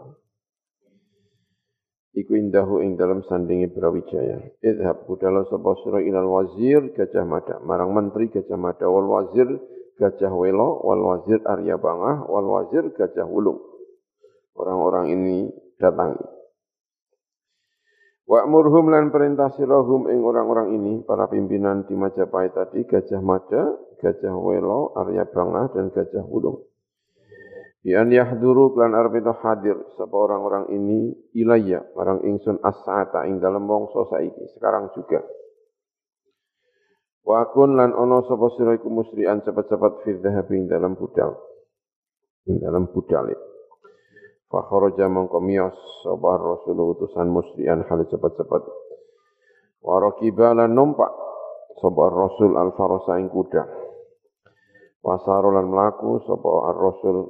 Iku 2.14 2.38
indahu 2.38 2.78
ing 2.78 2.94
dalam 2.94 3.26
sandingi 3.26 3.66
Brawijaya. 3.74 4.38
Idhab 4.62 5.02
budala 5.11 5.42
sapa 5.50 5.74
sira 5.83 5.98
ilal 5.98 6.30
wazir 6.30 6.94
Gajah 6.94 7.26
Mada 7.26 7.59
marang 7.59 7.90
menteri 7.90 8.30
Gajah 8.30 8.54
Mada 8.54 8.87
wal 8.87 9.11
wazir 9.11 9.50
Gajah 10.01 10.33
Welo 10.33 10.81
wal 10.81 11.05
wazir 11.05 11.45
Arya 11.45 11.77
Bangah 11.77 12.25
wal 12.25 12.49
wazir 12.49 12.89
Gajah 12.97 13.29
Wulung 13.29 13.61
orang-orang 14.57 15.13
ini 15.13 15.53
datangi 15.77 16.41
Wa'murhum 18.31 18.95
lan 18.95 19.11
perintah 19.11 19.51
sirahum 19.59 20.07
ing 20.07 20.23
orang-orang 20.23 20.71
ini, 20.71 21.03
para 21.03 21.27
pimpinan 21.27 21.83
di 21.91 21.99
Majapahit 21.99 22.55
tadi, 22.55 22.87
Gajah 22.87 23.19
Mada, 23.19 23.75
Gajah 23.99 24.39
Welo, 24.39 24.95
Arya 24.95 25.27
Bangah, 25.27 25.75
dan 25.75 25.91
Gajah 25.91 26.23
Wulung. 26.31 26.63
Bian 27.81 28.13
yahduru 28.13 28.77
klan 28.77 28.93
arep 28.93 29.25
itu 29.25 29.33
hadir 29.41 29.77
sapa 29.97 30.13
orang-orang 30.13 30.69
ini 30.69 31.17
ilayya 31.33 31.81
marang 31.97 32.21
ingsun 32.29 32.61
as-saata 32.61 33.25
ing 33.25 33.41
dalem 33.41 33.65
mongso 33.65 34.05
saiki 34.13 34.53
sekarang 34.53 34.93
juga. 34.93 35.25
Wa 37.20 37.46
kun 37.52 37.76
lan 37.76 37.92
ono 37.92 38.24
sapa 38.24 38.48
sira 38.56 38.74
iku 38.76 38.88
musri'an 38.88 39.44
cepat-cepat 39.44 39.92
fi 40.02 40.11
dhahabi 40.18 40.66
dalam 40.66 40.96
budal. 40.96 41.37
Dalam 42.48 42.88
budal. 42.90 43.30
Fa 44.50 44.61
kharaja 44.66 45.06
mongko 45.06 45.38
miyos 45.38 45.76
sapa 46.02 46.40
rasul 46.40 46.80
utusan 46.96 47.28
musri'an 47.28 47.85
hal 47.87 48.00
cepat-cepat. 48.09 48.62
Wa 49.85 49.96
raqiba 50.00 50.56
lan 50.56 50.72
numpak 50.72 51.12
sapa 51.78 52.04
rasul 52.11 52.56
al-farasa 52.56 53.20
ing 53.20 53.28
kuda. 53.30 53.62
Wasarulan 55.00 55.72
melaku 55.72 56.20
sapa 56.28 56.50
ar-rasul 56.76 57.24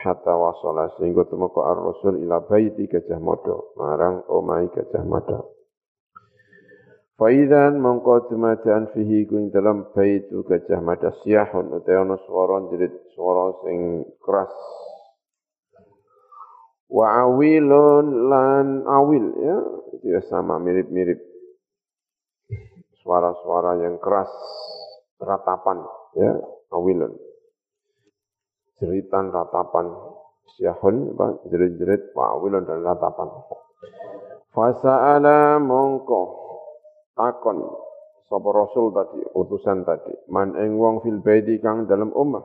hatta 0.00 0.32
wasala 0.32 0.88
sehingga 0.96 1.28
temeka 1.28 1.60
ar-rasul 1.60 2.16
ila 2.24 2.40
baiti 2.48 2.88
Gajah 2.88 3.20
Mada 3.20 3.52
marang 3.76 4.24
omai 4.32 4.72
Gajah 4.72 5.04
Mada. 5.04 5.44
Faidan 7.22 7.78
mongko 7.78 8.34
dumadaan 8.34 8.90
fihi 8.90 9.30
kuing 9.30 9.54
dalam 9.54 9.86
baitu 9.94 10.42
Gajah 10.42 10.82
Mada 10.82 11.14
siyahun 11.22 11.70
utawa 11.70 12.02
ana 12.02 12.18
swara 12.26 12.66
jerit 12.74 12.90
swara 13.14 13.62
sing 13.62 14.02
keras. 14.18 14.50
Wa 16.90 17.22
awilun 17.22 18.26
lan 18.26 18.82
awil 18.90 19.38
ya 19.38 19.54
itu 19.94 20.18
ya 20.18 20.20
sama 20.26 20.58
mirip-mirip 20.58 21.22
suara-suara 23.06 23.86
yang 23.86 24.02
keras 24.02 24.34
ratapan 25.22 25.78
ya 26.18 26.42
awilun. 26.74 27.14
Jeritan 28.82 29.30
ratapan 29.30 29.94
syahun 30.58 31.14
jerit-jerit 31.46 32.10
awilun 32.18 32.66
dan 32.66 32.82
ratapan. 32.82 33.30
Fasa'ala 34.50 35.62
mongko 35.62 36.41
takon 37.14 37.58
sapa 38.28 38.48
rasul 38.52 38.92
tadi 38.96 39.20
utusan 39.36 39.84
tadi 39.84 40.14
man 40.32 40.56
ing 40.56 40.76
wong 40.76 41.04
fil 41.04 41.20
baiti 41.20 41.60
kang 41.60 41.84
dalam 41.84 42.10
ummah 42.12 42.44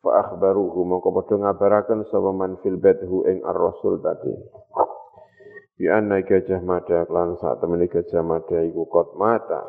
fa 0.00 0.10
akhbaruhu 0.24 0.84
mongko 0.88 1.10
padha 1.12 1.34
ngabaraken 1.38 2.08
sapa 2.08 2.30
man 2.32 2.56
fil 2.64 2.80
baithu 2.80 3.28
ing 3.28 3.44
ar-rasul 3.44 4.00
tadi 4.00 4.32
bi 5.78 5.86
anna 5.86 6.24
gajah 6.24 6.64
mada 6.64 7.06
lan 7.12 7.38
saat 7.38 7.60
temene 7.62 7.86
gajah 7.86 8.24
mada 8.24 8.58
iku 8.66 8.88
kot 8.90 9.14
mata 9.14 9.62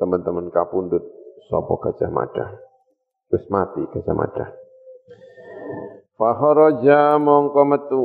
teman-teman 0.00 0.48
kapundut 0.48 1.04
sapa 1.50 1.74
Gajah 1.76 2.08
Mada. 2.14 2.46
Wis 3.34 3.44
mati 3.50 3.82
Gajah 3.90 4.14
Mada. 4.14 4.46
Fa 6.14 6.30
kharaja 6.38 7.18
mongko 7.20 7.62
metu 7.66 8.02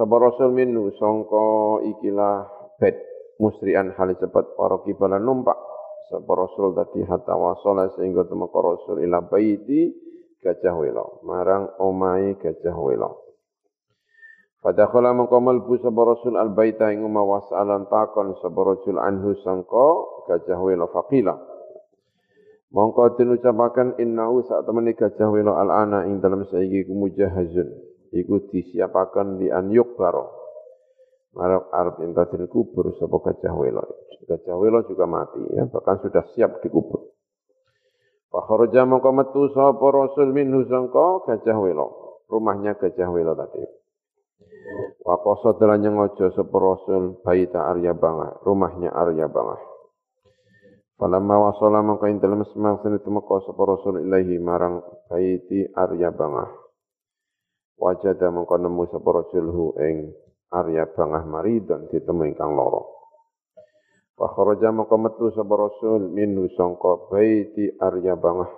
sapa 0.00 0.16
Rasul 0.16 0.56
minu 0.56 0.88
sangka 0.96 1.84
ikilah 1.84 2.48
bed 2.80 2.96
musrian 3.36 3.92
hal 4.00 4.16
cepat 4.16 4.56
para 4.56 4.80
kibala 4.88 5.20
numpak 5.20 5.60
sapa 6.08 6.32
Rasul 6.32 6.72
tadi 6.72 7.04
hatta 7.04 7.36
wasala 7.36 7.92
sehingga 8.00 8.24
temeka 8.24 8.64
Rasul 8.64 9.04
ila 9.04 9.20
baiti 9.28 9.92
Gajah 10.40 10.72
Wela 10.72 11.04
marang 11.20 11.68
omai 11.76 12.32
Gajah 12.40 12.72
Wela. 12.80 13.12
Fadakhala 14.64 15.12
mengko 15.12 15.36
melbu 15.36 15.84
sapa 15.84 16.00
Rasul 16.00 16.40
al-baita 16.40 16.88
ing 16.96 17.04
umma 17.04 17.20
was'alan 17.20 17.84
takon 17.92 18.40
sapa 18.40 18.56
Rasul 18.56 18.96
anhu 18.96 19.36
sangka 19.44 19.88
Gajah 20.32 20.56
Wela 20.64 20.88
faqila. 20.88 21.36
Mongko 22.72 23.20
den 23.20 23.36
ucapaken 23.36 24.00
innahu 24.00 24.46
sak 24.48 24.62
temene 24.62 24.94
gajah 24.94 25.26
wela 25.26 25.58
al-ana 25.58 26.06
ing 26.06 26.22
dalam 26.22 26.46
saiki 26.46 26.86
ku 26.86 26.94
mujahazun. 26.94 27.89
Iku 28.10 28.50
disiapaken 28.50 29.38
di 29.38 29.48
an 29.50 29.70
yukbaro. 29.70 30.38
Marab 31.30 31.70
arab 31.70 32.02
enta 32.02 32.26
den 32.26 32.50
kubur 32.50 32.90
sapa 32.98 33.22
gajah 33.22 33.54
wela. 33.54 33.86
Gajah 34.26 34.56
wela 34.58 34.82
juga 34.86 35.06
mati 35.06 35.38
ya, 35.54 35.66
bahkan 35.70 36.02
sudah 36.02 36.26
siap 36.34 36.58
dikubur. 36.58 37.14
Fa 38.30 38.42
kharaja 38.46 38.82
mongko 38.82 39.10
metu 39.14 39.46
sapa 39.54 39.86
rasul 39.94 40.34
minhu 40.34 40.66
sangka 40.66 41.30
gajah 41.30 41.58
wela. 41.58 41.86
Rumahnya 42.26 42.74
gajah 42.82 43.10
wela 43.14 43.38
tadi. 43.38 43.62
Wa 45.06 45.22
qasad 45.22 45.62
lan 45.62 45.78
nyengojo 45.82 46.34
sapa 46.34 46.56
rasul 46.58 47.22
baita 47.22 47.70
Arya 47.70 47.94
Bangah, 47.94 48.42
rumahnya 48.42 48.90
Arya 48.90 49.30
Bangah. 49.30 49.70
Falamma 51.00 51.48
wasala 51.48 51.80
maka 51.80 52.12
ing 52.12 52.20
dalem 52.20 52.44
semangsa 52.52 52.92
tumeka 53.00 53.40
sapa 53.48 53.56
Rasul 53.64 54.04
ilahi 54.04 54.36
marang 54.36 54.84
baiti 55.08 55.64
Arya 55.72 56.12
Bangah. 56.12 56.69
Wajada 57.80 58.28
mengko 58.28 58.60
nemu 58.60 58.92
sapa 58.92 59.08
Rasulhu 59.08 59.72
ing 59.80 60.12
Arya 60.52 60.84
Bangah 60.92 61.24
maridon 61.24 61.88
ditemu 61.88 62.28
ingkang 62.28 62.52
lara. 62.52 62.84
Fa 64.20 64.28
kharaja 64.36 64.68
maka 64.68 65.00
metu 65.00 65.32
sapa 65.32 65.54
Rasul 65.56 66.12
minhu 66.12 66.44
sangka 66.60 67.08
baiti 67.08 67.72
Arya 67.80 68.20
Bangah. 68.20 68.52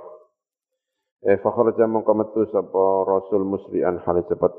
Eh 1.23 1.39
fa 1.39 1.55
kharaja 1.55 1.87
maka 1.87 2.11
metu 2.19 2.43
sapa 2.51 3.07
Rasul 3.07 3.47
musri'an 3.47 4.03
hal 4.03 4.27
cepat. 4.27 4.51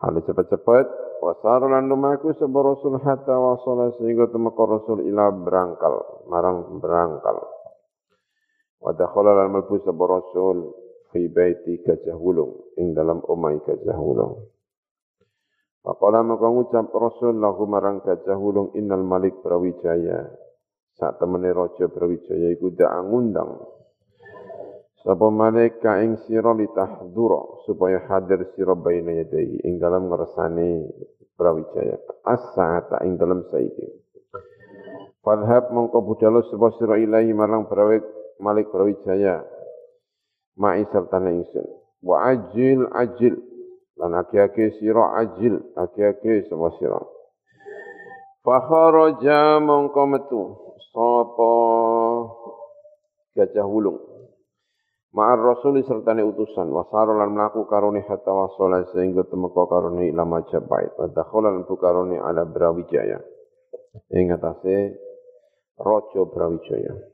Hal 0.00 0.16
cepat-cepat 0.24 1.10
Wasar 1.20 1.60
lan 1.68 1.84
lumaku 1.92 2.32
sapa 2.32 2.58
Rasul 2.64 2.96
hatta 2.96 3.36
wasala 3.36 3.92
sehingga 4.00 4.32
temeka 4.32 4.64
Rasul 4.64 5.04
ila 5.04 5.28
berangkal, 5.28 6.24
marang 6.32 6.80
berangkal. 6.80 7.44
Wa 8.80 8.96
dakhala 8.96 9.36
lan 9.36 9.52
malbu 9.52 9.84
sapa 9.84 10.00
Rasul 10.00 10.72
fi 11.10 11.26
baiti 11.30 11.82
Gajah 11.82 12.16
Wulung, 12.16 12.74
ing 12.78 12.94
dalam 12.94 13.22
omai 13.26 13.58
Gajah 13.62 13.98
Wulung. 13.98 14.50
Faqala 15.80 16.20
maka 16.26 16.46
ngucap 16.46 16.92
Rasul 16.92 17.38
lahu 17.40 17.66
marang 17.66 18.02
Gajah 18.02 18.38
Wulung 18.38 18.72
innal 18.78 19.02
Malik 19.04 19.38
Brawijaya. 19.44 20.26
Saat 20.96 21.22
temene 21.22 21.54
raja 21.54 21.88
Brawijaya 21.88 22.52
iku 22.52 22.76
dak 22.76 22.92
ngundang 23.08 23.56
Sapa 25.00 25.32
malik 25.32 25.80
ka 25.80 25.96
ing 26.04 26.20
sira 26.28 26.52
litahdura 26.52 27.64
supaya 27.64 28.04
hadir 28.04 28.52
sira 28.52 28.76
baina 28.76 29.16
yadai 29.16 29.64
ing 29.64 29.80
dalam 29.80 30.12
ngersane 30.12 30.92
Brawijaya. 31.40 31.96
As-sa'ata 32.28 33.00
ing 33.08 33.16
dalam 33.16 33.48
saiki. 33.48 33.88
Fadhab 35.24 35.72
mongko 35.72 36.04
budalo 36.04 36.44
sapa 36.52 36.76
sira 36.76 37.00
ilahi 37.00 37.32
marang 37.32 37.64
Brawik 37.64 38.04
Malik 38.44 38.68
Brawijaya. 38.68 39.40
Ma'i 40.60 40.84
sertane 40.92 41.40
ingsun. 41.40 41.64
Wa 42.04 42.36
ajil 42.36 42.84
ajil. 42.92 43.34
Lan 43.96 44.12
aki-aki 44.12 44.76
sira 44.76 45.16
ajil. 45.24 45.56
Aki-aki 45.72 46.52
sapa 46.52 46.68
sira. 46.76 47.00
Fa 48.44 48.56
kharaja 48.68 49.56
mongko 49.64 50.02
metu. 50.04 50.42
Sapa 50.92 51.52
gajah 53.32 53.64
wulung. 53.64 53.96
Ma'ar 55.16 55.40
Rasul 55.40 55.80
sertane 55.88 56.20
utusan. 56.20 56.68
Wasaro 56.68 57.16
lan 57.16 57.32
mlaku 57.32 57.64
karone 57.64 58.04
hatta 58.04 58.28
wasala 58.28 58.84
sehingga 58.92 59.24
temeka 59.32 59.64
karone 59.64 60.12
ila 60.12 60.28
Majapahit. 60.28 60.92
Wa 61.00 61.08
dakhala 61.08 61.56
lan 61.56 61.64
karone 61.64 62.20
ala 62.20 62.44
Brawijaya. 62.44 63.16
Ing 64.12 64.28
atase 64.28 64.92
raja 65.80 66.20
Brawijaya 66.28 67.09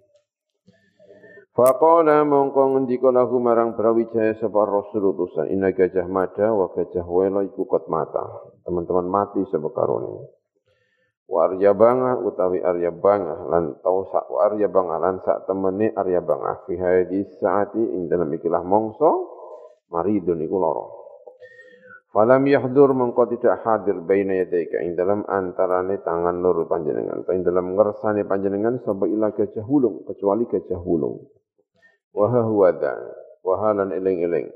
Faqala 1.57 2.21
mongko 2.21 2.77
ngendika 2.77 3.09
lahu 3.09 3.41
marang 3.41 3.73
Brawijaya 3.73 4.37
sapa 4.37 4.69
Rasul 4.69 5.09
utusan 5.17 5.49
inna 5.49 5.73
gajah 5.73 6.05
mada 6.05 6.53
wa 6.53 6.69
gajah 6.69 7.01
wela 7.09 7.41
iku 7.49 7.65
kot 7.65 7.89
mata. 7.89 8.29
Teman-teman 8.69 9.09
mati 9.09 9.41
sapa 9.49 9.73
karone? 9.73 10.37
Wa 11.25 11.49
arya 11.49 11.73
bangah 11.73 12.21
utawi 12.21 12.61
arya 12.61 12.93
bangah 12.93 13.49
lan 13.49 13.73
tau 13.81 14.05
sak 14.13 14.29
wa 14.29 14.45
arya 14.45 14.69
bangah 14.69 15.01
lan 15.01 15.17
sak 15.25 15.49
temene 15.49 15.97
arya 15.97 16.21
bangah. 16.21 16.69
Fi 16.69 16.77
hadis 16.77 17.25
saati 17.41 17.81
ing 17.81 18.13
dalam 18.13 18.29
ikilah 18.37 18.61
mongso 18.61 19.13
maridun 19.89 20.45
iku 20.45 20.61
lara. 20.61 20.87
Falam 22.13 22.45
yahdur 22.53 22.93
mengko 22.93 23.33
tidak 23.33 23.65
hadir 23.65 24.05
baina 24.05 24.45
yadaika 24.45 24.85
ing 24.85 24.93
dalam 24.93 25.25
antarane 25.25 26.05
tangan 26.05 26.37
loro 26.37 26.69
panjenengan 26.69 27.25
ing 27.33 27.41
dalam 27.49 27.81
ngersane 27.81 28.29
panjenengan 28.29 28.77
sapa 28.85 29.09
ila 29.09 29.33
gajah 29.33 29.65
hulung 29.65 30.05
kecuali 30.05 30.45
gajah 30.45 30.77
hulung 30.85 31.25
wa 32.17 32.27
huwa 32.33 32.73
dha 32.73 32.97
wa 33.45 33.55
halan 33.61 33.93
eling-eling 33.93 34.49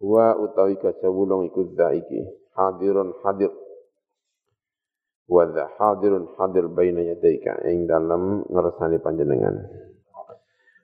wa 0.00 0.36
utawi 0.36 0.76
gajah 0.76 1.08
hulung 1.08 1.48
iku 1.48 1.64
iki 1.96 2.20
hadirun 2.56 3.16
hadir. 3.24 3.52
Wa 5.30 5.46
hadirun 5.78 6.26
hadir 6.36 6.66
baina 6.68 7.00
yadaika 7.00 7.64
ing 7.68 7.86
dalam 7.86 8.44
ngersani 8.50 8.98
panjenengan. 8.98 9.62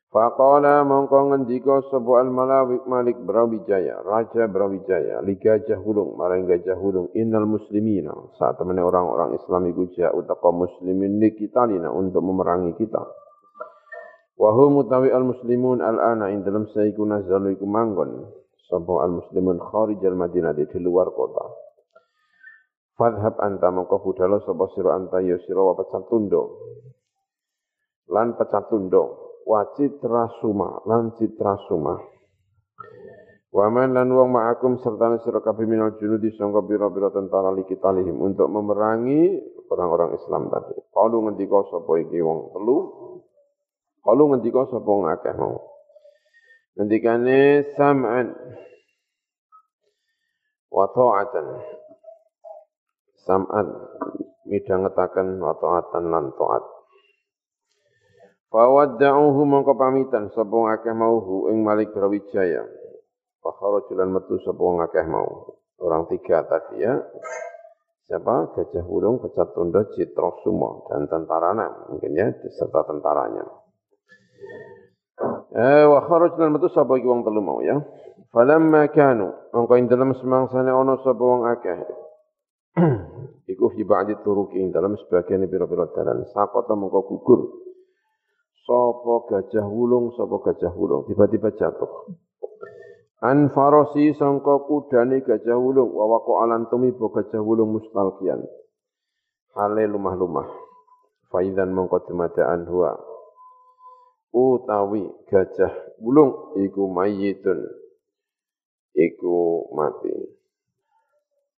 Faqala 0.06 0.86
mongko 0.86 1.34
ngendika 1.34 1.82
sapa 1.92 2.24
al 2.24 2.30
malawik 2.32 2.88
Malik 2.88 3.20
Brawijaya 3.20 4.00
Raja 4.00 4.48
Brawijaya 4.48 5.20
li 5.20 5.36
Gajah 5.36 5.76
Hulung 5.82 6.16
marang 6.16 6.46
Gajah 6.48 6.78
Hulung 6.78 7.12
innal 7.12 7.44
muslimina 7.44 8.14
saat 8.38 8.56
temene 8.56 8.80
orang-orang 8.80 9.36
Islam 9.36 9.68
iku 9.68 9.92
ja'u 9.92 10.24
taqa 10.24 10.48
muslimin 10.54 11.20
li 11.20 11.36
kitalina 11.36 11.92
untuk 11.92 12.22
memerangi 12.22 12.78
kita 12.80 13.25
wa 14.36 14.50
hum 14.52 14.84
al 14.92 15.24
muslimun 15.24 15.80
al 15.80 15.96
ana 15.96 16.28
ing 16.32 16.44
dalam 16.44 16.68
saiku 16.76 17.04
nazalu 17.08 17.56
iku 17.56 17.64
manggon 17.64 18.28
sapa 18.68 19.04
al 19.04 19.20
muslimun 19.20 19.56
kharijal 19.60 20.16
Madinah 20.16 20.52
di 20.52 20.64
luar 20.80 21.08
kota 21.12 21.66
Fadhab 22.96 23.36
anta 23.44 23.68
mongko 23.68 24.00
budalo 24.00 24.40
sapa 24.40 24.72
sira 24.72 24.96
anta 24.96 25.20
ya 25.20 25.36
sira 25.44 25.60
wa 25.60 25.76
pecat. 25.76 26.08
Lan 28.08 28.40
pecat 28.40 28.72
tundo 28.72 29.36
wa 29.44 29.60
citra 29.76 30.32
suma 30.40 30.80
lan 30.88 31.12
citra 31.20 31.60
suma. 31.68 32.00
Waman 33.52 33.92
lan 33.92 34.08
wong 34.08 34.32
ma'akum 34.32 34.80
serta 34.80 35.20
sira 35.20 35.44
kabeh 35.44 35.68
minal 35.68 36.00
junudi 36.00 36.32
sangka 36.40 36.64
pira-pira 36.64 37.12
tentara 37.12 37.52
likitalihim 37.52 38.16
untuk 38.16 38.48
memerangi 38.48 39.44
orang-orang 39.68 40.16
Islam 40.16 40.48
tadi. 40.48 40.80
Kalau 40.88 41.20
ngendika 41.28 41.68
sapa 41.68 42.00
iki 42.00 42.16
wong 42.24 42.56
telu? 42.56 42.78
Kalau 44.06 44.30
ngendika 44.30 44.70
sapa 44.70 44.86
ngakeh 44.86 45.34
mau? 45.34 45.58
Ngendikane 46.78 47.74
sam'an 47.74 48.30
wa 50.70 50.86
ta'atan 50.94 51.46
sam'an 53.26 53.66
midhangetaken 54.46 55.42
wa 55.42 55.58
ta'atan 55.58 56.04
lan 56.06 56.30
ta'at 56.38 56.64
Fawadda'uhu 58.46 59.42
mongko 59.42 59.74
pamitan 59.74 60.30
sapa 60.30 60.54
akeh 60.78 60.94
mauhu 60.94 61.50
ing 61.50 61.66
Malik 61.66 61.90
Brawijaya. 61.90 62.62
Fa 63.42 63.50
kharajulan 63.58 64.14
metu 64.14 64.38
sapa 64.46 64.64
akeh 64.86 65.06
mau. 65.10 65.58
Orang 65.82 66.06
tiga 66.06 66.46
tadi 66.46 66.78
ya. 66.80 66.94
Siapa? 68.06 68.54
Gajah 68.54 68.86
Wulung, 68.86 69.18
Pecat 69.18 69.50
Tondo, 69.50 69.82
Citra 69.90 70.30
Sumo, 70.46 70.86
dan 70.86 71.10
tentaranya. 71.10 71.90
Mungkin 71.90 72.14
ya, 72.14 72.30
serta 72.54 72.86
tentaranya. 72.86 73.65
Eh, 75.56 75.84
wa 75.88 76.04
kharajulan 76.04 76.52
metu 76.52 76.68
sapa 76.68 77.00
iki 77.00 77.08
wong 77.08 77.24
telu 77.24 77.40
mau 77.40 77.64
ya. 77.64 77.80
Falamma 78.28 78.92
kanu, 78.92 79.32
mongko 79.56 79.72
ing 79.80 79.88
dalem 79.88 80.12
semangsane 80.20 80.68
ana 80.68 81.00
sapa 81.00 81.22
wong 81.24 81.48
akeh. 81.48 81.80
Iku 83.56 83.72
fi 83.72 83.80
ba'di 83.88 84.20
turuki 84.20 84.60
dalam 84.68 85.00
sebagian 85.00 85.48
pira-pira 85.48 85.88
dalan. 85.96 86.28
Sakota 86.36 86.76
mengko 86.76 87.08
gugur? 87.08 87.40
Sapa 88.68 89.32
gajah 89.32 89.64
wulung 89.64 90.12
sapa 90.12 90.44
gajah 90.44 90.76
wulung? 90.76 91.08
Tiba-tiba 91.08 91.54
jatuh. 91.56 92.12
An 93.24 93.48
farosi 93.56 94.12
sangka 94.12 94.60
kudane 94.68 95.24
gajah 95.24 95.56
wulung. 95.56 95.88
Wa 95.88 96.04
waqa 96.04 96.32
alan 96.44 96.68
tumiba 96.68 97.08
gajah 97.08 97.40
wulung 97.40 97.80
mustalqian. 97.80 98.44
Hale 99.56 99.88
lumah-lumah. 99.88 100.52
Faidan 101.32 101.72
mengko 101.72 102.04
dimadaan 102.04 102.68
huwa 102.68 103.15
utawi 104.32 105.06
gajah 105.28 105.74
wulung 106.02 106.56
iku 106.62 106.88
mayitun 106.90 107.60
iku 108.96 109.68
mati 109.76 110.36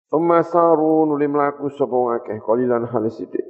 Pemasaru 0.07 1.03
nuli 1.03 1.27
mlaku 1.27 1.67
sapa 1.75 2.15
akeh 2.15 2.39
kalilan 2.39 2.87
halis 2.87 3.19
sithik. 3.19 3.43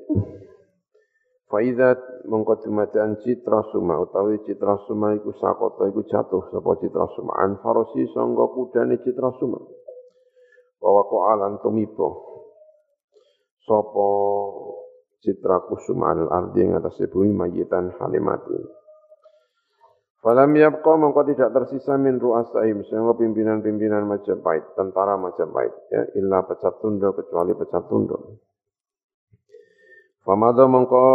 Faidat 1.53 2.01
mongko 2.25 2.65
dumadakan 2.65 3.21
citra 3.21 3.61
suma 3.69 4.01
utawi 4.01 4.41
citra 4.41 4.73
suma 4.89 5.13
iku 5.13 5.37
sakota 5.37 5.85
iku 5.85 6.01
jatuh 6.09 6.49
sapa 6.49 6.81
citra 6.81 7.05
suma 7.13 7.37
an 7.45 7.61
farosi 7.61 8.09
sangga 8.09 8.49
kudane 8.49 8.97
citra 9.05 9.29
suma. 9.37 9.61
Wa 10.81 10.89
waqa 10.97 11.17
alan 11.37 11.61
tumibo. 11.61 12.25
Sapa 13.61 14.09
citra 15.21 15.61
kusuma 15.69 16.09
al 16.09 16.25
ardi 16.25 16.65
ing 16.65 16.73
atas 16.73 16.97
bumi 17.05 17.37
mayitan 17.37 17.93
halimati. 18.01 18.57
Falam 20.17 20.49
yabqa 20.57 20.97
mengko 20.97 21.21
tidak 21.29 21.53
tersisa 21.53 21.93
min 21.93 22.17
ru'asaim 22.17 22.81
sehingga 22.89 23.13
pimpinan-pimpinan 23.21 24.01
Majapahit, 24.09 24.65
tentara 24.73 25.13
Majapahit 25.13 25.73
ya 25.93 26.09
illa 26.17 26.41
pecat 26.41 26.81
tunda 26.81 27.13
kecuali 27.13 27.53
pecat 27.53 27.85
tunda. 27.85 28.17
Famada 30.25 30.65
mengko 30.65 31.05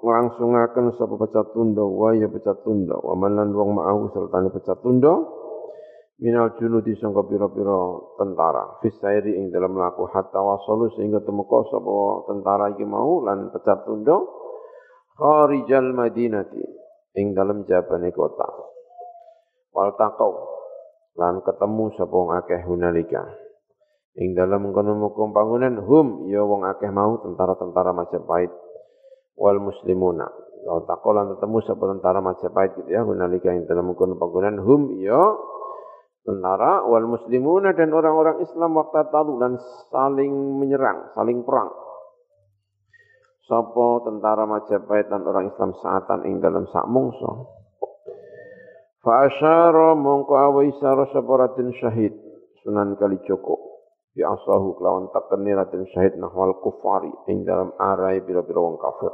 nglangsungaken 0.00 0.94
sapa 0.94 1.14
pecat 1.18 1.52
tunda 1.52 1.82
wa 1.82 2.14
ya 2.14 2.30
pecat 2.30 2.62
tunda 2.62 2.96
wa 3.02 3.18
man 3.18 3.50
wong 3.50 3.76
ma'ahu 3.76 4.14
serta 4.14 4.38
pecat 4.48 4.78
tunda 4.78 5.12
minal 6.22 6.54
junudi 6.54 6.94
sangka 7.02 7.26
pira-pira 7.26 7.80
tentara. 8.14 8.78
Fisairi 8.78 9.36
ing 9.42 9.50
dalam 9.50 9.74
laku 9.74 10.06
hatta 10.06 10.38
wasalu 10.38 10.94
sehingga 10.94 11.18
temeka 11.26 11.66
sapa 11.66 12.30
tentara 12.30 12.78
iki 12.78 12.86
mau 12.86 13.26
lan 13.26 13.50
pecat 13.50 13.84
tunda 13.84 14.22
kharijal 15.18 15.92
madinati 15.92 16.62
ing 17.16 17.34
dalem 17.34 17.66
jabane 17.66 18.14
kota. 18.14 18.46
Wal 19.74 19.94
taqau 19.94 20.32
lan 21.18 21.42
ketemu 21.42 21.84
sapa 21.94 22.18
akeh 22.42 22.60
hunalika. 22.66 23.22
Ing 24.18 24.34
dalem 24.34 24.74
kono 24.74 24.98
mukum 24.98 25.30
hum 25.86 26.26
ya 26.26 26.42
wong 26.42 26.66
akeh 26.66 26.90
mau 26.90 27.18
tentara-tentara 27.22 27.94
Majapahit 27.94 28.50
wal 29.38 29.62
muslimuna. 29.62 30.26
Wal 30.66 30.82
taqau 30.86 31.14
lan 31.14 31.34
ketemu 31.38 31.58
sapa 31.66 31.84
tentara 31.96 32.18
Majapahit 32.18 32.70
gitu 32.78 32.90
ya 32.90 33.06
hunalika 33.06 33.54
ing 33.54 33.66
dalem 33.70 33.94
kono 33.94 34.18
bangunan 34.18 34.58
hum 34.58 34.98
ya 34.98 35.22
tentara 36.26 36.84
wal 36.84 37.06
muslimuna 37.06 37.72
dan 37.72 37.94
orang-orang 37.94 38.42
Islam 38.44 38.76
waktu 38.76 39.08
talu 39.08 39.40
dan 39.40 39.56
saling 39.88 40.60
menyerang, 40.60 41.10
saling 41.16 41.42
perang. 41.46 41.70
Sopo 43.50 44.06
tentara 44.06 44.46
Majapahit 44.46 45.10
dan 45.10 45.26
orang 45.26 45.50
Islam 45.50 45.74
saatan 45.82 46.22
ing 46.22 46.38
dalam 46.38 46.70
sak 46.70 46.86
mungso. 46.86 47.50
Fa 49.02 49.26
asyara 49.26 49.98
mongko 49.98 50.38
awa 50.38 50.62
sapa 51.10 51.32
Raden 51.34 51.74
Syahid 51.82 52.14
Sunan 52.62 52.94
Kalijogo. 52.94 53.58
Bi 54.14 54.22
asahu 54.22 54.78
kelawan 54.78 55.10
takeni 55.10 55.50
Raden 55.50 55.82
Syahid 55.90 56.14
nahwal 56.22 56.62
kufari 56.62 57.10
ing 57.26 57.42
dalam 57.42 57.74
arai 57.74 58.22
biro-biro 58.22 58.70
wong 58.70 58.78
kafir. 58.78 59.10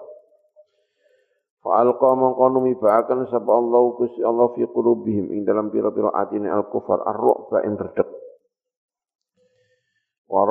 Fa'alqa 1.64 2.10
mongko 2.12 2.60
numibaaken 2.60 3.32
sapa 3.32 3.50
Allah 3.56 3.82
Gusti 3.96 4.20
Allah 4.20 4.52
fi 4.52 4.68
qulubihim 4.68 5.32
ing 5.32 5.48
dalam 5.48 5.72
pira-pira 5.72 6.12
atine 6.12 6.52
al-kufar 6.52 7.00
ar-ru'ba 7.08 7.64
ing 7.64 7.80
redeg. 7.80 8.08
Wa 10.28 10.44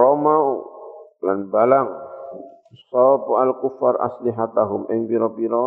lan 1.25 1.49
balang 1.53 2.04
sapa 2.89 3.33
al-kufar 3.45 3.99
aslihatahum 4.01 4.89
ing 4.89 5.05
pira-pira 5.05 5.65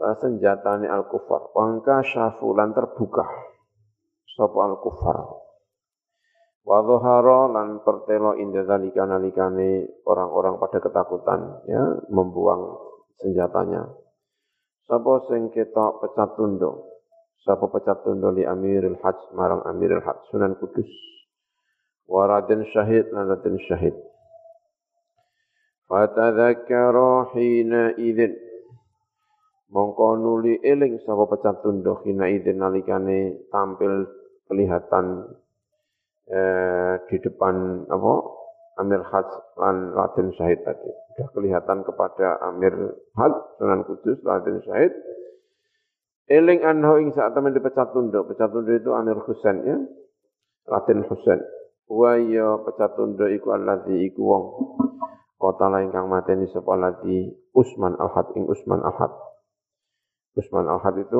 senjatane 0.00 0.88
al-kufar. 0.88 1.52
Wangka 1.52 2.00
syafu 2.00 2.56
lan 2.56 2.72
terbuka 2.72 3.28
sapa 4.32 4.58
al-kufar. 4.72 5.18
Wa 6.64 6.80
lan 7.50 7.82
pertelo 7.84 8.36
inda 8.36 8.64
zalika 8.68 9.04
nalikane 9.08 10.00
orang-orang 10.04 10.60
pada 10.60 10.78
ketakutan 10.80 11.64
ya 11.68 11.82
membuang 12.12 12.78
senjatanya. 13.20 13.88
Sapa 14.84 15.24
sing 15.28 15.52
ketok 15.52 16.04
pecat 16.04 16.36
tundo? 16.36 16.90
Sapa 17.40 17.70
pecat 17.72 18.04
tundo 18.04 18.28
li 18.34 18.44
Amirul 18.44 19.00
Hajj 19.00 19.32
marang 19.32 19.64
Amirul 19.64 20.04
Hajj 20.04 20.28
Sunan 20.28 20.58
Kudus. 20.60 20.88
Waradin 22.10 22.66
syahid 22.74 23.08
lan 23.14 23.30
syahid. 23.70 23.94
Fatadzakkaru 25.90 27.34
hina 27.34 27.98
idzin 27.98 28.38
mongko 29.74 30.22
nuli 30.22 30.62
eling 30.62 31.02
sapa 31.02 31.26
pecat 31.26 31.66
tundo 31.66 31.98
hina 32.06 32.30
idzin 32.30 32.62
nalikane 32.62 33.50
tampil 33.50 34.06
kelihatan 34.46 35.34
eh, 36.30 36.94
di 37.10 37.16
depan 37.18 37.90
apa 37.90 38.12
Amir 38.78 39.02
Haj 39.02 39.28
lan 39.58 39.92
Raden 39.92 40.32
Syahid 40.38 40.62
tadi. 40.64 40.88
Sudah 41.12 41.28
kelihatan 41.36 41.84
kepada 41.84 42.40
Amir 42.48 42.72
Haj, 43.12 43.34
Sunan 43.60 43.84
Kudus, 43.84 44.16
Raden 44.24 44.64
Syahid. 44.64 44.94
Eling 46.30 46.64
anho 46.64 46.96
ing 46.96 47.12
saat 47.12 47.36
teman 47.36 47.52
dipecat 47.52 47.92
tunduk. 47.92 48.30
Pecat 48.32 48.48
tunduk 48.48 48.80
itu 48.80 48.94
Amir 48.96 49.20
Husain 49.20 49.60
ya. 49.66 49.76
Raden 50.64 51.04
Husain. 51.10 51.42
Wa 51.90 52.16
ya 52.16 52.56
pecat 52.64 52.96
tunduk 52.96 53.28
iku 53.28 53.52
alladzi 53.52 54.00
iku 54.06 54.20
wong. 54.22 54.44
Kota 55.40 55.72
lain 55.72 55.88
kang 55.88 56.12
mateni 56.12 56.44
sapa 56.52 56.76
alladzi 56.76 57.32
Usman 57.56 57.96
Al-Had 57.96 58.36
ing 58.36 58.44
Usman 58.44 58.84
Al-Had. 58.84 59.08
Usman 60.36 60.68
Al-Had 60.68 61.00
itu 61.00 61.16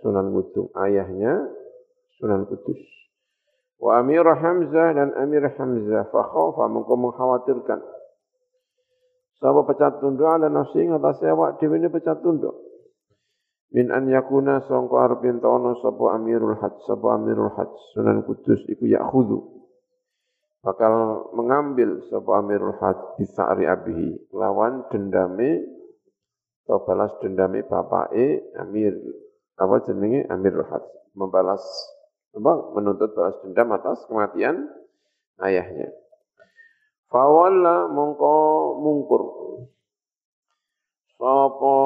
Sunan 0.00 0.32
Kudus. 0.32 0.72
Ayahnya 0.72 1.52
Sunan 2.16 2.48
Kudus. 2.48 2.80
Wa 3.76 4.00
Amir 4.00 4.24
Hamzah 4.24 4.96
dan 4.96 5.12
Amir 5.20 5.44
Hamzah 5.52 6.08
fakhawfa 6.08 6.64
mengko 6.64 6.96
mengkhawatirkan. 6.96 7.84
Sapa 9.36 9.60
pecat 9.68 10.00
tunduk 10.00 10.26
ala 10.26 10.48
nafsi 10.48 10.88
atas 10.88 11.20
awak 11.28 11.60
dhewe 11.60 11.76
ini 11.76 11.92
pecat 11.92 12.24
tunduk. 12.24 12.56
Min 13.68 13.92
an 13.92 14.08
yakuna 14.08 14.64
sangka 14.64 15.12
arep 15.12 15.28
ento 15.28 15.52
sapa 15.84 16.16
Amirul 16.16 16.56
Hajj, 16.56 16.88
sapa 16.88 17.20
Amirul 17.20 17.52
Hajj 17.52 17.72
Sunan 17.92 18.24
Kudus 18.24 18.64
iku 18.64 18.88
yakhudhu. 18.88 19.57
Bakal 20.68 20.92
mengambil 21.32 22.04
sapa 22.12 22.44
Amirul 22.44 22.76
Hajj 22.76 23.16
bisa'ri 23.16 23.64
abihi 23.64 24.28
lawan 24.36 24.84
dendame 24.92 25.64
atau 26.68 26.84
balas 26.84 27.08
dendame 27.24 27.64
bapake 27.64 28.52
Amir 28.60 28.92
apa 29.56 29.80
jenenge 29.88 30.28
Amirul 30.28 30.68
Hajj 30.68 30.84
membalas 31.16 31.64
apa, 32.36 32.76
menuntut 32.76 33.16
balas 33.16 33.40
dendam 33.40 33.72
atas 33.72 34.04
kematian 34.12 34.68
ayahnya. 35.40 35.88
Fawalla 37.08 37.88
mongko 37.88 38.36
mungkur. 38.84 39.22
Sapa 41.16 41.76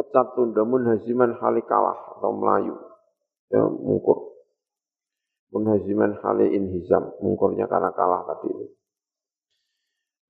pecat 0.00 0.32
tunda 0.32 0.64
munhaziman 0.64 1.36
hali 1.36 1.60
kalah 1.68 2.16
atau 2.16 2.32
melayu. 2.32 2.72
Ya, 3.52 3.60
mungkur. 3.68 4.35
Munhaziman 5.56 6.20
hali 6.20 6.52
inhizam. 6.52 7.16
Mungkurnya 7.24 7.64
karena 7.64 7.96
kalah 7.96 8.28
tadi 8.28 8.52
itu. 8.52 8.76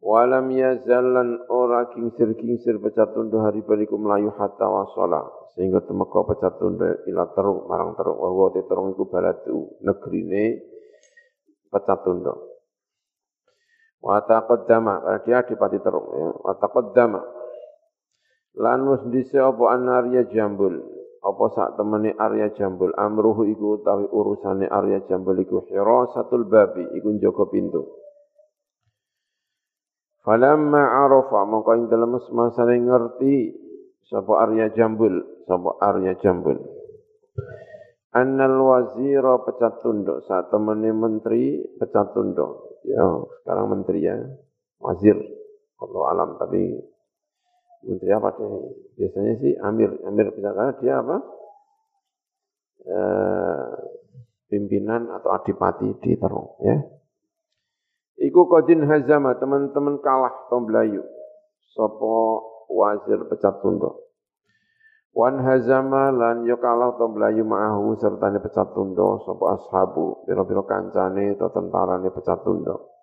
Walam 0.07 0.55
yazallan 0.55 1.51
ora 1.51 1.91
kingsir 1.91 2.39
kingsir 2.39 2.79
pecat 2.79 3.11
tunda 3.11 3.43
hari 3.43 3.59
baliku 3.67 3.99
melayu 3.99 4.31
hatta 4.39 4.63
wasala 4.63 5.27
sehingga 5.59 5.83
temeka 5.83 6.23
pecat 6.31 6.63
tunda 6.63 6.95
ila 7.11 7.27
terung 7.35 7.67
marang 7.67 7.99
terung 7.99 8.15
wa 8.15 8.47
te 8.55 8.63
terung 8.71 8.95
iku 8.95 9.11
baladu 9.11 9.75
negrine 9.83 10.63
pecat 11.75 12.07
tunda. 12.07 12.39
Wa 13.99 14.23
taqaddama 14.23 14.95
karena 15.03 15.21
dia 15.27 15.37
adipati 15.43 15.83
terung 15.83 16.07
ya. 16.15 16.31
Wa 16.39 16.55
taqaddama 16.55 17.21
lan 18.63 18.87
wis 18.87 19.03
dhisik 19.11 19.43
apa 19.43 19.75
jambul 20.31 20.87
apa 21.23 21.45
sak 21.55 21.69
temene 21.81 22.13
Arya 22.17 22.53
Jambul 22.57 22.93
amruhu 22.97 23.47
iku 23.49 23.81
utawi 23.81 24.07
urusane 24.11 24.67
Arya 24.69 25.05
Jambul 25.07 25.41
iku 25.41 25.65
hirasatul 25.69 26.49
babi 26.49 26.85
iku 26.97 27.09
njaga 27.17 27.45
pintu 27.49 27.83
Falamma 30.27 31.07
arafa 31.07 31.47
mongko 31.47 31.71
ing 31.79 31.85
dalem 31.87 32.19
semasane 32.19 32.83
ngerti 32.83 33.55
sapa 34.11 34.43
Arya 34.43 34.75
Jambul, 34.75 35.23
sapa 35.47 35.79
Arya 35.79 36.19
Jambul. 36.19 36.59
Annal 38.11 38.59
wazira 38.59 39.39
pecat 39.47 39.87
tunduk 39.87 40.27
saat 40.27 40.51
temani 40.51 40.91
menteri 40.91 41.63
pecat 41.79 42.11
tunduk. 42.11 42.83
Ya, 42.83 43.07
sekarang 43.39 43.71
menteri 43.71 44.03
ya. 44.03 44.19
Wazir. 44.83 45.15
Allah 45.79 46.03
alam 46.11 46.31
tapi 46.43 46.75
menteri 47.87 48.11
apa 48.11 48.35
deh? 48.35 48.51
Biasanya 48.99 49.33
sih 49.39 49.53
Amir, 49.63 49.95
Amir 50.05 50.35
pecat 50.35 50.53
karena 50.53 50.75
dia 50.83 50.95
apa? 50.99 51.17
E, 52.83 52.99
pimpinan 54.51 55.11
atau 55.15 55.31
adipati 55.35 55.91
di 56.03 56.19
Terong 56.19 56.51
ya. 56.63 56.77
Iku 58.17 58.49
kodin 58.49 58.83
hazama, 58.89 59.37
teman-teman 59.37 60.01
kalah 60.01 60.49
tomblayu. 60.49 61.05
Sopo 61.77 62.41
wazir 62.73 63.21
pecat 63.29 63.61
tunduk. 63.61 64.09
Wan 65.13 65.41
hazama 65.41 66.13
lan 66.13 66.49
yo 66.49 66.57
kalah 66.57 66.97
tomblayu 66.97 67.45
ma'ahu 67.45 67.97
serta 68.01 68.33
pecat 68.41 68.73
tunduk. 68.73 69.21
Sopo 69.29 69.53
ashabu, 69.53 70.25
biro-biro 70.25 70.65
kancane 70.65 71.37
atau 71.37 71.53
tentarane 71.53 72.09
pecat 72.09 72.41
tunduk. 72.41 72.96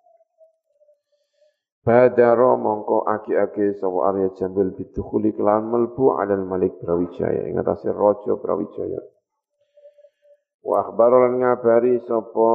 Badaro 1.83 2.55
mongko 2.55 3.03
aki-aki 3.03 3.75
sopo 3.75 4.07
Arya 4.07 4.31
Jambil 4.39 4.71
bidukhuli 4.71 5.35
kelawan 5.35 5.67
melbu 5.67 6.15
adal 6.15 6.47
Malik 6.47 6.79
Brawijaya. 6.79 7.43
Ingatasi 7.51 7.91
rojo 7.91 8.39
Brawijaya. 8.39 9.03
Wa 10.63 10.79
akhbarolan 10.79 11.43
ngabari 11.43 11.99
sopo 12.07 12.47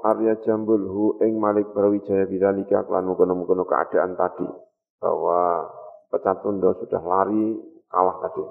Arya 0.00 0.40
Jambulhu 0.40 1.20
ing 1.20 1.36
Malik 1.36 1.68
Brawijaya 1.76 2.24
bidzalika 2.24 2.88
klan 2.88 3.12
mengkono-mengkono 3.12 3.68
keadaan 3.68 4.16
tadi 4.16 4.48
bahwa 4.96 5.68
pecat 6.08 6.40
tunda 6.40 6.72
sudah 6.80 7.02
lari 7.04 7.60
kalah 7.92 8.24
tadi. 8.24 8.44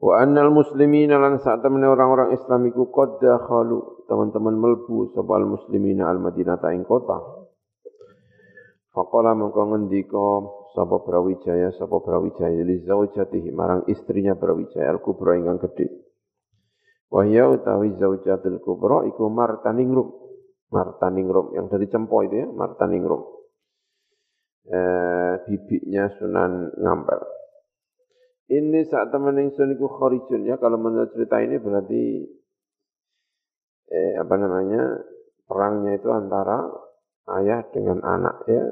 Wa 0.00 0.16
annal 0.16 0.48
muslimina 0.48 1.20
lan 1.20 1.44
saat 1.44 1.60
orang-orang 1.60 2.32
Islam 2.32 2.72
iku 2.72 2.88
qad 2.88 3.20
dakhalu 3.20 4.08
teman-teman 4.08 4.56
melbu 4.56 5.12
sapa 5.12 5.44
muslimina 5.44 6.08
al 6.08 6.24
Madinah 6.24 6.56
ing 6.72 6.88
kota. 6.88 7.41
Faqala 8.92 9.32
mengko 9.32 9.72
ngendika 9.72 10.26
sapa 10.76 11.00
Brawijaya 11.00 11.72
sapa 11.80 12.04
Brawijaya 12.04 12.60
li 12.60 12.84
zaujatihi 12.84 13.48
marang 13.48 13.88
istrinya 13.88 14.36
Brawijaya 14.36 14.92
al 14.92 15.00
kubra 15.00 15.40
ingkang 15.40 15.64
gedhe. 15.64 15.88
Wahya 17.08 17.48
utawi 17.48 17.96
zaujatul 17.96 18.60
kubra 18.60 19.08
iku 19.08 19.32
martaningrum. 19.32 20.12
Martaningrum 20.72 21.52
yang 21.52 21.68
dari 21.68 21.88
cempo 21.88 22.24
itu 22.24 22.40
ya, 22.40 22.48
martaningrum. 22.48 23.20
Eh, 24.68 25.34
bibiknya 25.44 26.08
Sunan 26.16 26.72
Ngampel. 26.80 27.20
Ini 28.52 28.80
saat 28.88 29.12
teman 29.12 29.36
ingsun 29.40 29.76
iku 29.76 29.88
kharijun 29.88 30.48
ya, 30.48 30.56
kalau 30.56 30.80
menurut 30.80 31.12
cerita 31.12 31.40
ini 31.40 31.56
berarti 31.60 32.02
eh, 33.88 34.14
apa 34.20 34.34
namanya? 34.36 34.82
perangnya 35.42 36.00
itu 36.00 36.08
antara 36.08 36.64
ayah 37.28 37.62
dengan 37.70 38.02
anak 38.02 38.36
ya. 38.48 38.64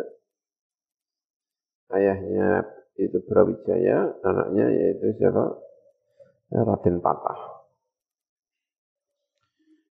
Ayahnya 1.90 2.64
itu 2.98 3.18
Brawijaya, 3.26 4.14
anaknya 4.22 4.66
yaitu 4.70 5.10
siapa? 5.18 5.58
Raden 6.50 6.98
Patah. 6.98 7.62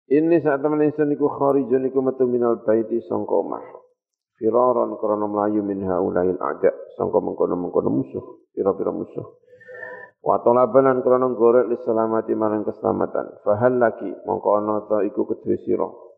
Ini 0.10 0.41
saat 0.41 0.66
teman 0.66 0.82
insun 0.82 1.14
iku 1.14 1.30
kharijun 1.30 1.86
iku 1.86 2.01
metu 2.01 2.26
minal 2.26 2.66
baiti 2.66 2.97
sangka 3.05 3.36
omah. 3.45 3.62
Firaron 4.41 4.97
krana 4.97 5.30
mlayu 5.30 5.62
min 5.62 5.86
haulail 5.86 6.39
a'da 6.39 6.72
sangka 6.97 7.22
mengkono-mengkono 7.22 7.93
musuh, 7.93 8.49
pira-pira 8.55 8.89
musuh. 8.89 9.38
Wa 10.26 10.41
talaban 10.41 11.05
krana 11.05 11.30
gorek 11.32 11.70
li 11.70 11.78
selamati 11.86 12.34
marang 12.34 12.66
keselamatan. 12.66 13.43
Fahal 13.45 13.78
laki 13.78 14.10
mongko 14.26 14.49
ana 14.57 14.84
ta 14.89 15.05
iku 15.05 15.30
kedue 15.30 15.62
sira. 15.62 16.09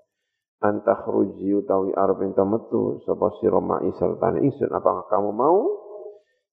Antakhruji 0.62 1.58
utawi 1.58 1.90
arep 1.98 2.22
ento 2.22 2.46
metu 2.46 3.02
sapa 3.02 3.34
sira 3.42 3.58
ma'i 3.58 3.90
sertane 3.98 4.46
ingsun 4.46 4.70
apakah 4.70 5.10
kamu 5.10 5.34
mau 5.34 5.58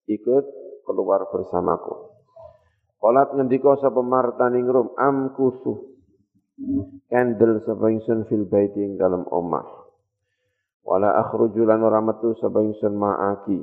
ikut 0.09 0.45
keluar 0.89 1.29
bersamaku. 1.29 2.09
Qalat 3.05 3.37
ngendika 3.37 3.77
sapa 3.77 4.01
martaning 4.01 4.65
rum 4.65 4.97
am 4.97 5.37
kusu. 5.37 6.01
Candle 7.13 7.61
sapa 7.69 7.93
ingsun 7.93 8.25
fil 8.33 8.49
baiti 8.49 8.81
ing 8.81 8.97
dalam 8.97 9.29
omah. 9.29 9.69
Wala 10.89 11.13
akhruju 11.21 11.69
lan 11.69 11.85
ora 11.85 12.01
metu 12.01 12.33
sapa 12.41 12.65
ma'aki 12.65 13.61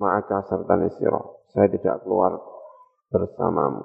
ma'aka 0.00 0.48
serta 0.48 0.74
sira. 0.96 1.20
Saya 1.52 1.68
tidak 1.68 2.00
keluar 2.00 2.40
bersamamu. 3.12 3.84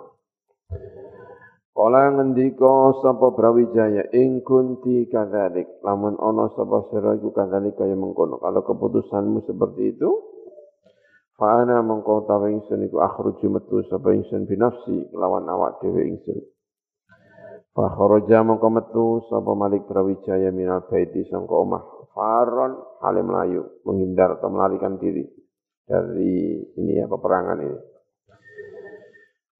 Kala 1.77 2.09
ngendika 2.09 2.97
sapa 3.05 3.37
Brawijaya 3.37 4.09
ing 4.09 4.41
kunti 4.41 5.05
kadzalik? 5.13 5.69
Lamun 5.85 6.17
ana 6.17 6.49
sapa 6.57 6.89
sira 6.89 7.13
iku 7.21 7.29
kadzalik 7.29 7.77
kaya 7.77 7.93
mengkono. 7.93 8.41
Kalau 8.41 8.65
keputusanmu 8.65 9.45
seperti 9.45 9.93
itu 9.93 10.09
fa 11.37 11.61
ana 11.61 11.85
mengko 11.85 12.25
tawe 12.25 12.49
ingsun 12.49 12.81
iku 12.89 12.97
akhruju 12.97 13.45
metu 13.53 13.85
sapa 13.93 14.09
ingsun 14.09 14.49
binafsi 14.49 15.13
lawan 15.13 15.45
awak 15.45 15.77
dhewe 15.77 16.01
ingsun. 16.01 16.41
Fa 17.77 17.93
kharaja 17.93 18.41
mengko 18.41 18.73
metu 18.73 19.05
sapa 19.29 19.53
Malik 19.53 19.85
Brawijaya 19.85 20.49
minal 20.49 20.81
baiti 20.89 21.29
sangka 21.29 21.53
omah. 21.61 22.09
Faron 22.09 22.73
halim 23.05 23.29
layu 23.29 23.85
menghindar 23.85 24.41
atau 24.41 24.49
melarikan 24.49 24.97
diri 24.97 25.29
dari 25.85 26.57
ini 26.73 26.97
ya 26.97 27.05
peperangan 27.05 27.61
ini 27.61 27.96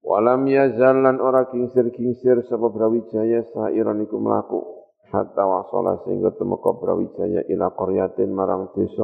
Walam 0.07 0.47
yazal 0.47 1.03
lan 1.03 1.19
ora 1.19 1.51
kingsir-kingsir 1.51 2.39
sapa 2.47 2.71
Brawijaya 2.71 3.43
sairon 3.51 3.99
iku 4.07 4.15
mlaku 4.23 4.63
hatta 5.11 5.43
wasala 5.43 5.99
sehingga 6.07 6.31
temeka 6.31 6.79
Brawijaya 6.79 7.43
ila 7.51 7.75
qaryatin 7.75 8.31
marang 8.31 8.71
desa. 8.71 9.03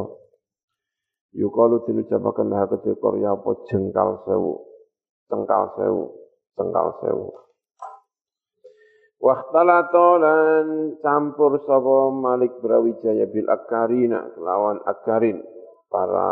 Yukalu 1.35 1.83
dinucapaken 1.83 2.47
lah 2.47 2.71
kedhe 2.71 2.95
qarya 3.03 3.35
apa 3.35 3.51
jengkal 3.67 4.23
sewu. 4.23 4.63
Cengkal 5.27 5.75
sewu, 5.75 6.03
cengkal 6.55 6.87
sewu. 7.03 7.27
Wahtalato 9.19 10.07
lan 10.23 10.67
campur 11.03 11.59
sapa 11.67 12.15
Malik 12.15 12.63
Brawijaya 12.63 13.27
bil 13.27 13.51
akarina 13.51 14.31
lawan 14.39 14.79
akarin 14.87 15.43
para 15.91 16.31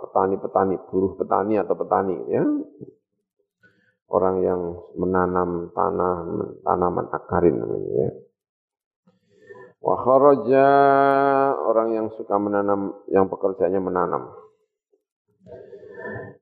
petani-petani, 0.00 0.88
buruh 0.88 1.20
petani 1.20 1.60
atau 1.60 1.76
petani 1.76 2.16
ya 2.32 2.48
orang 4.10 4.36
yang 4.42 4.60
menanam 4.98 5.70
tanah 5.70 6.14
tanaman 6.66 7.06
akarin 7.14 7.56
namanya 7.62 7.90
ya. 7.94 8.10
Wa 9.80 9.96
kharaja 9.96 10.66
orang 11.56 11.88
yang 11.96 12.06
suka 12.18 12.36
menanam 12.36 13.00
yang 13.08 13.30
pekerjaannya 13.32 13.80
menanam. 13.80 14.28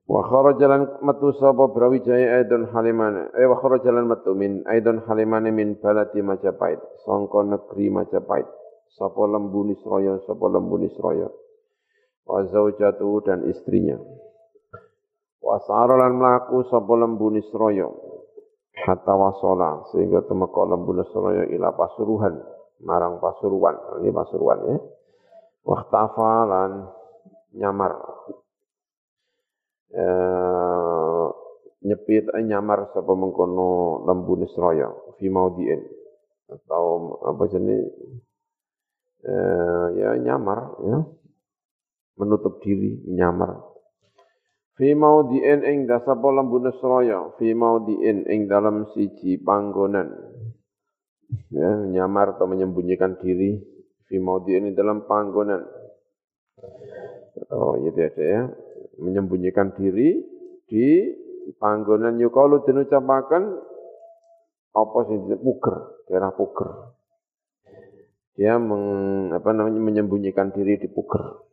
Wa 0.09 0.25
kharaja 0.25 0.65
lan 0.65 0.81
metu 1.05 1.31
sapa 1.37 1.69
Brawijaya 1.69 2.41
aidon 2.41 2.67
halimane 2.73 3.29
eh 3.37 3.45
wa 3.45 3.61
kharaja 3.61 3.93
lan 3.93 4.09
metu 4.09 4.33
min 4.33 4.65
aidon 4.65 5.05
halimane 5.05 5.53
min 5.53 5.77
balati 5.77 6.19
Majapahit 6.19 6.81
sangka 7.05 7.45
negeri 7.45 7.93
Majapahit. 7.93 8.49
Sapa 8.97 9.23
lembu 9.29 9.69
Nisraya 9.69 10.17
sapa 10.25 10.49
lembu 10.49 10.81
Nisraya. 10.81 11.29
Wa 12.25 12.43
zaujatu 12.49 13.21
dan 13.23 13.45
istrinya. 13.47 14.01
Wasara 15.49 15.97
lan 15.97 16.21
mlaku 16.21 16.61
sapa 16.69 16.93
lembu 16.93 17.33
Nisraya. 17.33 17.89
Hatta 18.85 19.13
wasala 19.17 19.81
sehingga 19.89 20.21
temeka 20.29 20.61
lembu 20.61 20.93
Nisraya 20.93 21.49
ila 21.49 21.73
pasuruhan 21.73 22.37
marang 22.85 23.17
pasuruan. 23.17 23.73
Ini 23.97 24.13
pasuruan 24.13 24.59
ya. 24.69 24.77
Waqtafa 25.65 26.31
lan 26.45 26.71
nyamar. 27.57 27.97
E, 29.89 30.05
nyepit 31.81 32.29
eh, 32.29 32.45
nyamar 32.45 32.93
sapa 32.93 33.09
mengkono 33.17 34.05
lembu 34.05 34.37
Nisraya 34.37 34.93
fi 35.17 35.33
maudien 35.33 35.81
atau 36.45 37.17
apa 37.25 37.41
jenis 37.49 37.89
e, 39.25 39.33
ya 39.97 40.13
nyamar 40.13 40.77
ya. 40.85 40.99
Menutup 42.21 42.61
diri 42.61 43.01
nyamar 43.09 43.68
Fi 44.79 44.95
maudhi'in 44.95 45.67
ing 45.67 45.91
dasapa 45.91 46.31
lembu 46.31 46.63
Nasraya, 46.63 47.35
fi 47.35 47.51
maudhi'in 47.51 48.23
ing 48.31 48.47
dalam 48.47 48.87
siji 48.95 49.35
panggonan. 49.35 50.07
Ya, 51.51 51.83
nyamar 51.83 52.39
atau 52.39 52.47
menyembunyikan 52.47 53.19
diri 53.19 53.59
fi 54.07 54.15
maudhi'in 54.23 54.71
dalam 54.71 55.03
panggonan. 55.03 55.67
Oh, 57.51 57.75
itu 57.75 57.91
ada 57.99 58.23
ya. 58.23 58.43
Menyembunyikan 59.03 59.75
diri 59.75 60.23
di 60.63 61.11
panggonan 61.59 62.15
yukalu 62.15 62.63
dinucapaken 62.63 63.43
apa 64.79 64.99
sih 65.11 65.17
puger, 65.43 65.75
daerah 66.07 66.31
puger. 66.31 66.95
Dia 68.39 68.55
meng, 68.55 69.27
apa 69.35 69.51
namanya 69.51 69.83
menyembunyikan 69.83 70.55
diri 70.55 70.79
di 70.79 70.87
puger. 70.87 71.48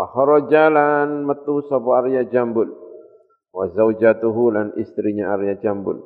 Faharajalan 0.00 1.28
metu 1.28 1.60
sapa 1.68 2.00
Arya 2.00 2.24
Jambul 2.32 2.72
wa 3.52 3.68
zaujatuhu 3.68 4.48
lan 4.48 4.72
istrinya 4.80 5.36
Arya 5.36 5.60
Jambul. 5.60 6.00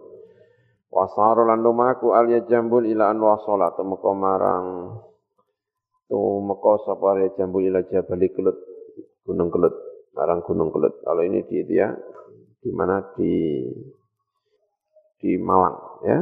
Wa 0.90 1.06
lan 1.22 1.62
lumaku 1.62 2.10
Arya 2.10 2.42
Jambul 2.50 2.90
ila 2.90 3.14
an 3.14 3.22
wasala 3.22 3.70
temeka 3.78 4.10
marang 4.10 4.98
tumeka 6.10 6.74
sapa 6.82 7.14
Arya 7.14 7.38
Jambul 7.38 7.70
ila 7.70 7.86
Jabal 7.86 8.18
Kelut 8.34 8.58
Gunung 9.22 9.54
Kelut 9.54 9.78
marang 10.18 10.42
Gunung 10.42 10.74
Kelut. 10.74 10.98
Kalau 11.06 11.22
ini 11.22 11.46
di 11.46 11.62
itu 11.62 11.78
ya 11.78 11.94
di 12.66 12.74
mana 12.74 12.98
di 13.14 13.62
di 15.22 15.38
Malang 15.38 16.02
ya. 16.02 16.18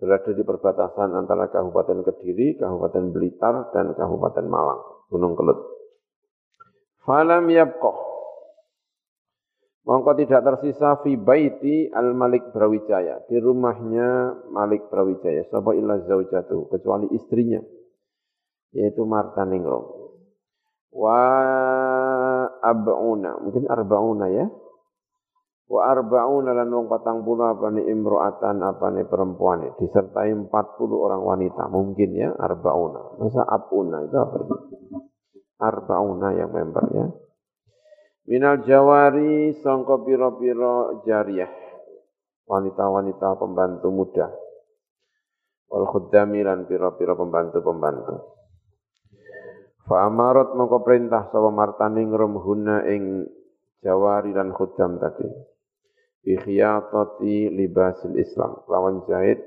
Berada 0.00 0.32
di 0.32 0.40
perbatasan 0.40 1.10
antara 1.10 1.52
Kabupaten 1.52 2.06
Kediri, 2.06 2.54
Kabupaten 2.54 3.10
Blitar, 3.10 3.74
dan 3.74 3.98
Kabupaten 3.98 4.46
Malang, 4.46 5.10
Gunung 5.10 5.34
Kelut. 5.34 5.77
Falam 7.08 7.48
yabqah. 7.48 7.96
Mongko 9.88 10.12
tidak 10.20 10.44
tersisa 10.44 11.00
fi 11.00 11.16
baiti 11.16 11.88
al-Malik 11.88 12.52
Brawijaya. 12.52 13.24
Di 13.24 13.40
rumahnya 13.40 14.36
Malik 14.52 14.92
Brawijaya. 14.92 15.48
Sapa 15.48 15.72
illa 15.72 16.04
zaujatu. 16.04 16.68
Kecuali 16.68 17.08
istrinya. 17.16 17.64
Yaitu 18.76 19.08
Marta 19.08 19.48
Ningrum. 19.48 19.88
Wa 20.92 21.20
ab'una. 22.60 23.40
Mungkin 23.40 23.64
arba'una 23.64 24.26
ya. 24.28 24.44
Wa 25.72 25.88
arba'una 25.88 26.52
lan 26.52 26.68
wong 26.68 26.92
patang 26.92 27.24
puluh 27.24 27.48
apa 27.48 27.72
ni 27.72 27.88
imro'atan 27.88 28.60
apa 28.60 28.92
ni 28.92 29.08
perempuan. 29.08 29.72
Disertai 29.80 30.36
empat 30.36 30.76
puluh 30.76 31.00
orang 31.00 31.24
wanita. 31.24 31.72
Mungkin 31.72 32.12
ya 32.12 32.36
arba'una. 32.36 33.16
Masa 33.16 33.40
ab'una 33.48 34.04
itu 34.04 34.16
apa 34.20 34.36
itu? 34.44 34.56
Arbauna 35.58 36.32
yang 36.38 36.54
member 36.54 36.84
ya. 36.94 37.06
Minal 38.28 38.60
jawari 38.62 39.56
sangka 39.64 39.98
piro-piro 40.04 41.02
jariyah. 41.02 41.48
Wanita-wanita 42.48 43.36
pembantu 43.36 43.88
muda. 43.92 44.28
Wal 45.68 45.84
khuddami 45.84 46.40
lan 46.44 46.64
piro-piro 46.64 47.12
pembantu-pembantu. 47.16 48.14
Fa 49.88 50.04
amarat 50.04 50.52
mongko 50.52 50.84
perintah 50.84 51.32
sapa 51.32 51.48
martaning 51.48 52.12
rumhuna 52.12 52.84
ing 52.88 53.24
jawari 53.80 54.36
dan 54.36 54.52
khuddam 54.52 55.00
tadi. 55.00 55.28
Bi 56.20 56.36
khiyatati 56.36 57.48
libasil 57.48 58.12
Islam. 58.16 58.60
Lawan 58.68 59.08
jahit 59.08 59.40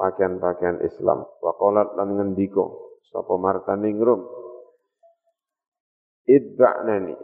pakaian-pakaian 0.00 0.80
Islam. 0.80 1.28
Wa 1.44 1.52
qalat 1.60 1.92
lan 2.00 2.16
ngendika 2.16 2.64
sapa 3.12 3.36
martaning 3.36 4.00
rum 4.00 4.24
idba'nani. 6.26 7.14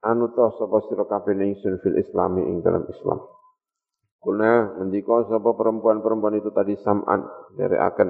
Anu 0.00 0.32
ta 0.32 0.48
sapa 0.56 0.80
sira 0.88 1.04
kabeh 1.04 1.36
ingsun 1.36 1.76
fil 1.84 1.96
islami 2.00 2.40
ing 2.48 2.64
dalam 2.64 2.88
Islam. 2.88 3.20
Kuna 4.20 4.80
ngendika 4.80 5.28
sapa 5.28 5.52
perempuan-perempuan 5.56 6.40
itu 6.40 6.52
tadi 6.52 6.76
sam'an 6.80 7.24
dari 7.56 7.76
akan 7.76 8.08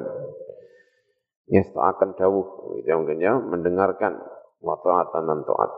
akan 1.58 2.08
dawuh. 2.14 2.78
Itu 2.78 2.90
mungkin 2.94 3.18
ya 3.18 3.34
mendengarkan 3.38 4.22
wa 4.62 4.78
ta'atan 4.78 5.22
dan 5.26 5.40
ta'at. 5.42 5.70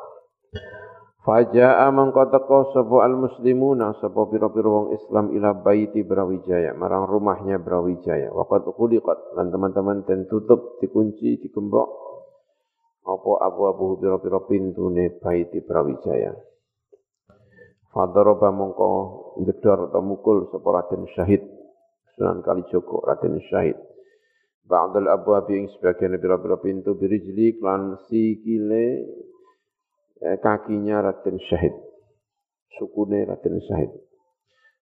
Faja'a 1.23 1.87
mangko 1.95 2.29
teko 2.35 2.75
sapa 2.75 3.07
al-muslimuna 3.07 3.95
sapa 4.03 4.27
pira-pira 4.27 4.67
wong 4.67 4.91
Islam 4.91 5.31
ila 5.33 5.55
baiti 5.55 6.03
Brawijaya 6.03 6.75
marang 6.75 7.07
rumahnya 7.07 7.63
Brawijaya. 7.63 8.35
Waqad 8.35 8.67
khuliqat 8.69 9.39
lan 9.39 9.55
teman-teman 9.55 10.03
ten 10.03 10.27
tutup 10.27 10.83
dikunci 10.83 11.39
dikembok 11.41 11.89
apa 13.03 13.33
abu-abu 13.51 13.99
pira-pira 13.99 14.39
pintune 14.47 15.19
baiti 15.19 15.59
Brawijaya. 15.63 16.33
Fadaroba 17.93 18.49
mongko 18.55 18.91
jedor 19.45 19.93
atau 19.93 20.01
mukul 20.01 20.49
sapa 20.49 20.69
Raden 20.71 21.05
Syahid 21.13 21.43
Sunan 22.17 22.45
Kalijogo 22.45 23.03
Raden 23.05 23.41
Syahid. 23.49 23.77
Ba'dal 24.63 25.11
abu 25.11 25.35
ing 25.53 25.69
sebagian 25.77 26.17
pira-pira 26.23 26.57
pintu 26.63 26.95
birijli 26.95 27.59
klan 27.59 27.99
sikile 28.07 28.85
eh, 30.23 30.39
kakinya 30.39 31.03
Raden 31.03 31.37
Syahid. 31.51 31.75
Sukune 32.79 33.27
Raden 33.27 33.59
Syahid. 33.67 33.93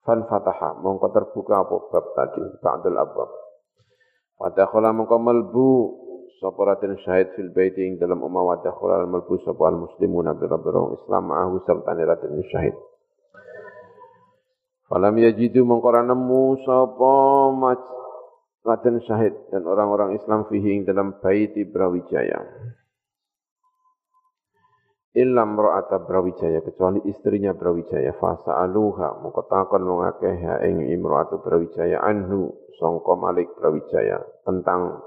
Fan 0.07 0.23
fataha, 0.31 0.79
mongko 0.81 1.11
terbuka 1.11 1.67
apa 1.67 1.77
bab 1.91 2.07
tadi, 2.15 2.43
ba'dul 2.63 2.95
abwab. 2.95 3.31
Wadakhala 4.39 4.95
mongko 4.95 5.19
melbu 5.19 5.71
sapa 6.41 6.61
Raden 6.61 7.01
Syahid 7.01 7.33
fil 7.33 7.49
baiti 7.53 7.81
ing 7.81 7.97
dalam 7.97 8.21
omah 8.21 8.57
wadakhala 8.57 9.09
melbu 9.09 9.41
sapa 9.45 9.73
al 9.73 9.89
muslimuna 9.89 10.37
bi 10.37 10.45
Islam 10.47 11.23
ma'ahu 11.33 11.65
serta 11.65 11.97
Raden 11.97 12.45
Syahid. 12.53 12.77
Falam 14.87 15.15
yajidu 15.19 15.67
mongko 15.67 15.91
nemu 15.97 16.43
sapa 16.63 17.13
Raden 18.67 18.97
Syahid 19.07 19.35
dan 19.55 19.63
orang-orang 19.65 20.19
Islam 20.19 20.45
fihi 20.51 20.77
ing 20.77 20.83
dalam 20.85 21.23
baiti 21.23 21.63
Brawijaya. 21.63 22.43
Illa 25.17 25.49
mra'ata 25.49 26.05
Brawijaya 26.05 26.61
kecuali 26.61 27.01
istrinya 27.09 27.57
Brawijaya. 27.57 28.13
Fasa 28.21 28.61
aluha 28.61 29.23
mongko 29.25 29.49
takon 29.49 29.87
wong 29.89 30.05
akeh 30.05 30.37
ing 30.69 30.93
imra'atu 30.93 31.41
Brawijaya 31.41 32.05
anhu 32.05 32.53
sangka 32.77 33.17
Malik 33.17 33.49
Brawijaya 33.57 34.21
tentang 34.45 35.01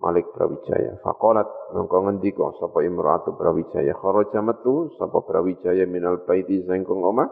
Malik 0.00 0.32
Brawijaya. 0.32 0.96
Faqalat 1.04 1.48
mongko 1.76 2.08
ngendika 2.08 2.56
sapa 2.56 2.80
imra'atu 2.80 3.36
Brawijaya? 3.36 3.92
Kharaja 3.92 4.40
metu 4.40 4.88
sapa 4.96 5.20
Brawijaya 5.20 5.84
minal 5.84 6.24
baiti 6.24 6.64
sangkong 6.64 7.04
omah? 7.04 7.28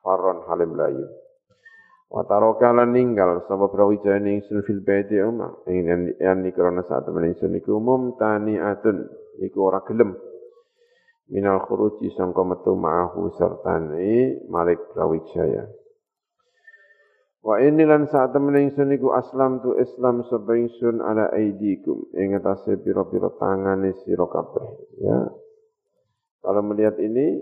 Farron 0.00 0.48
halim 0.48 0.72
layu. 0.72 1.04
Wa 2.08 2.24
taraka 2.24 2.72
lan 2.72 2.96
ninggal 2.96 3.44
sapa 3.44 3.68
Brawijaya 3.68 4.16
ning 4.24 4.40
sun 4.48 4.64
fil 4.64 4.80
baiti 4.80 5.20
omah? 5.20 5.68
Ing 5.68 5.84
yen 6.16 6.48
krana 6.56 6.80
saat 6.88 7.04
temen 7.04 7.28
ingsun 7.28 7.52
iku 7.60 7.76
umum 7.76 8.16
taniatun 8.16 9.04
iku 9.44 9.68
ora 9.68 9.84
gelem. 9.84 10.16
Minal 11.28 11.60
khuruji 11.68 12.08
sangka 12.16 12.40
metu 12.40 12.72
ma'ahu 12.72 13.36
sertane 13.36 14.48
Malik 14.48 14.80
Brawijaya. 14.96 15.77
Wa 17.48 17.64
ini 17.64 17.80
lan 17.88 18.04
saat 18.12 18.36
temen 18.36 18.52
ingsun 18.60 18.92
iku 18.92 19.16
aslam 19.16 19.64
tu 19.64 19.72
Islam 19.80 20.20
sapa 20.28 20.52
ingsun 20.52 21.00
ala 21.00 21.32
aidikum 21.32 22.12
ing 22.12 22.36
atase 22.36 22.76
pira-pira 22.76 23.32
tangane 23.40 23.96
sira 24.04 24.28
kabeh 24.28 24.68
ya. 25.00 25.32
Kalau 26.44 26.60
melihat 26.60 27.00
ini 27.00 27.40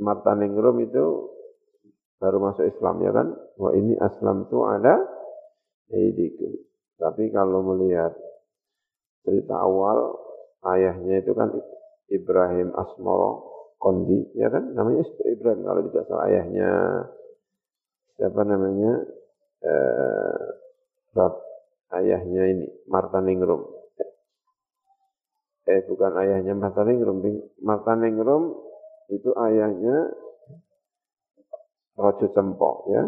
Martaningrum 0.00 0.80
itu 0.80 1.04
baru 2.16 2.40
masuk 2.40 2.64
Islam 2.64 3.04
ya 3.04 3.12
kan? 3.12 3.28
Wah 3.60 3.76
ini 3.76 3.92
aslam 4.00 4.48
tu 4.48 4.64
ala 4.64 5.04
aidikum. 5.92 6.56
Tapi 6.96 7.28
kalau 7.36 7.60
melihat 7.76 8.16
cerita 9.20 9.52
awal 9.52 10.16
ayahnya 10.64 11.20
itu 11.20 11.36
kan 11.36 11.52
Ibrahim 12.08 12.72
Asmoro 12.72 13.52
Kondi, 13.76 14.32
ya 14.32 14.48
kan? 14.48 14.72
Namanya 14.72 15.04
Ibrahim 15.28 15.60
kalau 15.60 15.80
tidak 15.92 16.04
salah 16.08 16.24
ayahnya 16.32 16.70
siapa 18.16 18.40
namanya? 18.42 18.92
Eh, 19.62 20.44
Rat, 21.16 21.34
ayahnya 21.96 22.42
ini 22.52 22.66
Marta 22.88 23.24
Ningrum. 23.24 23.64
Eh 25.66 25.80
bukan 25.88 26.12
ayahnya 26.20 26.54
Marta 26.54 26.84
Ningrum, 26.84 27.24
Marta 27.64 27.96
Ningrum 27.96 28.54
itu 29.10 29.32
ayahnya 29.34 30.12
Rojo 31.96 32.26
Cempo 32.30 32.86
ya. 32.92 33.02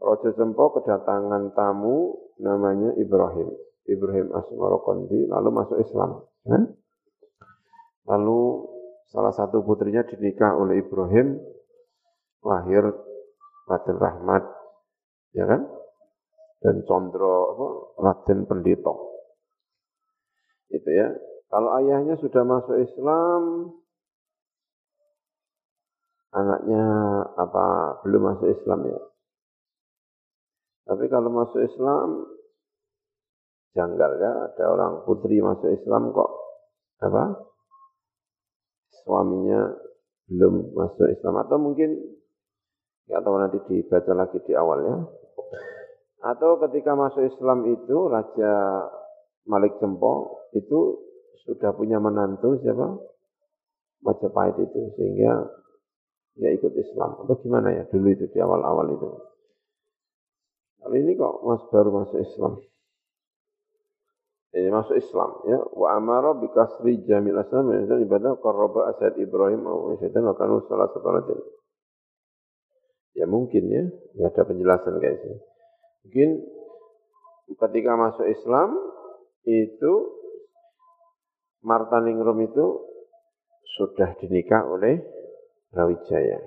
Rojo 0.00 0.30
Cempo 0.32 0.64
kedatangan 0.80 1.52
tamu 1.52 2.16
namanya 2.40 2.96
Ibrahim. 2.96 3.52
Ibrahim 3.88 4.32
Asmoro 4.36 4.84
Kondi 4.84 5.28
lalu 5.28 5.48
masuk 5.52 5.78
Islam. 5.80 6.24
Kan? 6.44 6.76
Lalu 8.08 8.40
salah 9.08 9.32
satu 9.32 9.64
putrinya 9.64 10.04
dinikah 10.04 10.56
oleh 10.56 10.80
Ibrahim, 10.84 11.40
lahir 12.44 12.84
Raden 13.68 13.98
Rahmat, 14.00 14.44
ya 15.36 15.44
kan? 15.44 15.62
Dan 16.58 16.82
Condro 16.88 17.36
apa, 17.54 17.66
Raden 18.00 18.48
Pendito. 18.48 18.94
Itu 20.72 20.88
ya. 20.88 21.12
Kalau 21.48 21.72
ayahnya 21.80 22.16
sudah 22.20 22.44
masuk 22.44 22.76
Islam, 22.76 23.72
anaknya 26.32 26.84
apa 27.40 27.64
belum 28.04 28.22
masuk 28.34 28.48
Islam 28.52 28.84
ya. 28.84 29.00
Tapi 30.88 31.04
kalau 31.08 31.28
masuk 31.32 31.60
Islam, 31.64 32.24
janggal 33.72 34.12
ya, 34.20 34.32
ada 34.52 34.64
orang 34.72 34.92
putri 35.04 35.40
masuk 35.40 35.72
Islam 35.72 36.12
kok 36.12 36.30
apa 36.98 37.30
suaminya 39.06 39.70
belum 40.28 40.74
masuk 40.74 41.08
Islam 41.08 41.40
atau 41.46 41.56
mungkin 41.56 42.17
ya 43.08 43.24
tahu 43.24 43.36
nanti 43.40 43.58
dibaca 43.66 44.12
lagi 44.12 44.38
di 44.44 44.52
awal 44.54 44.78
ya. 44.84 44.96
Atau 46.22 46.60
ketika 46.66 46.92
masuk 46.92 47.24
Islam 47.24 47.64
itu 47.68 47.96
Raja 48.10 48.52
Malik 49.48 49.80
Cempo 49.80 50.44
itu 50.52 51.00
sudah 51.46 51.72
punya 51.72 51.96
menantu 51.98 52.60
siapa? 52.60 53.00
Majapahit 54.04 54.54
itu 54.62 54.94
sehingga 54.94 55.42
ya 56.38 56.54
ikut 56.54 56.70
Islam 56.78 57.18
atau 57.26 57.34
gimana 57.42 57.74
ya 57.74 57.82
dulu 57.90 58.14
itu 58.14 58.30
di 58.30 58.38
awal-awal 58.38 58.86
itu. 58.94 59.10
Kali 60.78 61.02
ini 61.02 61.18
kok 61.18 61.42
mas 61.42 61.62
baru 61.74 61.90
masuk 61.90 62.22
Islam 62.22 62.62
ini 64.56 64.72
masuk 64.72 64.96
Islam 64.96 65.30
ya 65.44 65.60
wa 65.76 65.92
amara 65.92 66.32
bi 66.32 66.48
kasri 66.48 67.04
jamil 67.04 67.36
asnam 67.36 67.68
dan 67.68 68.00
ibadah 68.00 68.40
qarraba 68.40 68.96
asad 68.96 69.20
Ibrahim 69.20 69.60
wa 69.68 69.92
syaitan 70.00 70.24
wa 70.24 70.32
kanu 70.32 70.64
salah 70.64 70.88
satu 70.88 71.04
ya 73.18 73.26
mungkin 73.26 73.64
ya 73.66 73.84
nggak 74.14 74.30
ada 74.30 74.42
penjelasan 74.46 74.94
guys 75.02 75.20
mungkin 76.06 76.46
ketika 77.58 77.92
masuk 77.98 78.26
Islam 78.30 78.78
itu 79.48 79.92
Martaningrum 81.58 82.38
itu 82.46 82.66
sudah 83.78 84.14
dinikah 84.22 84.62
oleh 84.62 85.02
Rawijaya. 85.74 86.38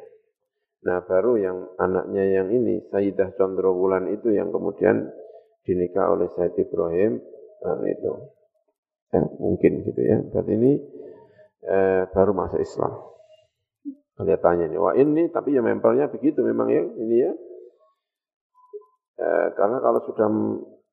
Nah 0.88 1.04
baru 1.06 1.38
yang 1.38 1.58
anaknya 1.78 2.42
yang 2.42 2.48
ini 2.50 2.82
Sayyidah 2.90 3.38
Condrowulan 3.38 4.10
itu 4.10 4.34
yang 4.34 4.50
kemudian 4.50 5.12
dinikah 5.68 6.10
oleh 6.10 6.32
Said 6.34 6.58
Ibrahim 6.58 7.22
anu 7.62 7.86
itu. 7.86 8.12
Ya, 9.12 9.22
mungkin 9.38 9.84
gitu 9.84 10.02
ya. 10.02 10.18
Berarti 10.32 10.52
ini 10.56 10.72
eh, 11.68 12.04
baru 12.10 12.32
masuk 12.34 12.60
Islam. 12.64 12.94
Kelihatannya 14.22 14.70
ini. 14.70 14.78
Wah 14.78 14.94
ini, 14.94 15.34
tapi 15.34 15.58
ya 15.58 15.66
mempernya 15.66 16.06
begitu 16.14 16.46
memang 16.46 16.70
ya. 16.70 16.86
Ini 16.86 17.16
ya. 17.18 17.32
Eh, 19.18 19.48
karena 19.58 19.82
kalau 19.82 19.98
sudah 20.06 20.30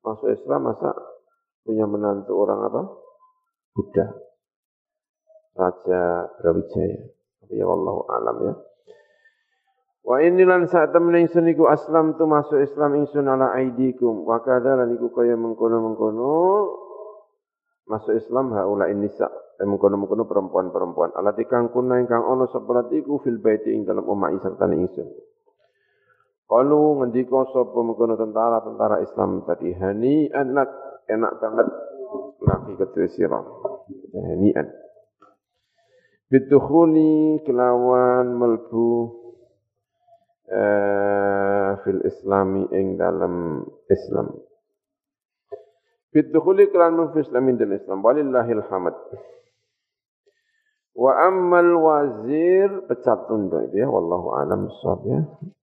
masuk 0.01 0.33
Islam, 0.33 0.65
masa 0.65 0.97
punya 1.61 1.85
menantu 1.85 2.33
orang 2.41 2.65
apa? 2.65 2.81
Buddha. 3.77 4.05
Raja 5.53 6.03
Brawijaya. 6.41 7.05
Tapi 7.45 7.53
ya 7.53 7.69
Allah 7.69 7.95
alam 8.17 8.37
ya. 8.49 8.53
Wa 10.01 10.17
inilan 10.25 10.65
saat 10.65 10.89
temen 10.89 11.13
ingsun 11.21 11.45
iku 11.53 11.69
aslam 11.69 12.17
tu 12.17 12.25
masuk 12.25 12.65
Islam 12.65 12.97
ingsun 12.97 13.29
ala 13.29 13.53
aidikum. 13.53 14.25
Wa 14.25 14.41
kadza 14.41 14.73
lan 14.73 14.89
iku 14.97 15.13
kaya 15.13 15.37
mengkono-mengkono 15.37 16.33
masuk 17.85 18.17
Islam 18.17 18.57
haula 18.57 18.89
nisa. 18.89 19.29
Eh, 19.59 19.67
mengkono-mengkono 19.67 20.23
perempuan-perempuan. 20.23 21.19
Alati 21.19 21.43
kang 21.43 21.67
kuna 21.75 21.99
ingkang 21.99 22.23
ono 22.23 22.47
sepelat 22.47 22.95
iku 22.95 23.19
fil 23.19 23.43
baiti 23.43 23.75
ing 23.75 23.83
dalam 23.83 24.07
omah 24.07 24.31
serta 24.39 24.63
ingsun. 24.71 25.07
Kalau 26.47 27.03
ngendika 27.03 27.43
sapa 27.51 27.75
mengkono 27.83 28.15
tentara-tentara 28.15 29.03
Islam 29.03 29.43
tadi 29.43 29.75
hani 29.75 30.31
anak 30.31 30.71
enak 31.11 31.31
banget 31.43 31.67
laki 32.39 32.71
kedua 32.79 33.07
sirah. 33.11 33.43
Hanian. 34.15 34.63
Bitukhuli 36.31 37.43
kelawan 37.43 38.39
melbu 38.39 38.89
uh, 40.55 41.83
fil 41.83 41.99
islami 42.07 42.63
ing 42.71 42.95
dalam 42.95 43.67
Islam. 43.91 44.39
Fitukhuli 46.15 46.71
kelan 46.71 47.11
fil 47.11 47.27
islamin 47.27 47.59
dan 47.59 47.75
Islam. 47.75 47.99
Walillahil 47.99 48.63
hamad. 48.71 48.95
Wa 50.99 51.15
ammal 51.31 51.79
wazir 51.79 52.83
pecat 52.91 53.23
tunda 53.31 53.63
itu 53.71 53.79
ya. 53.79 53.87
Wallahu 53.87 54.35
alam 54.35 54.67
ya. 55.07 55.23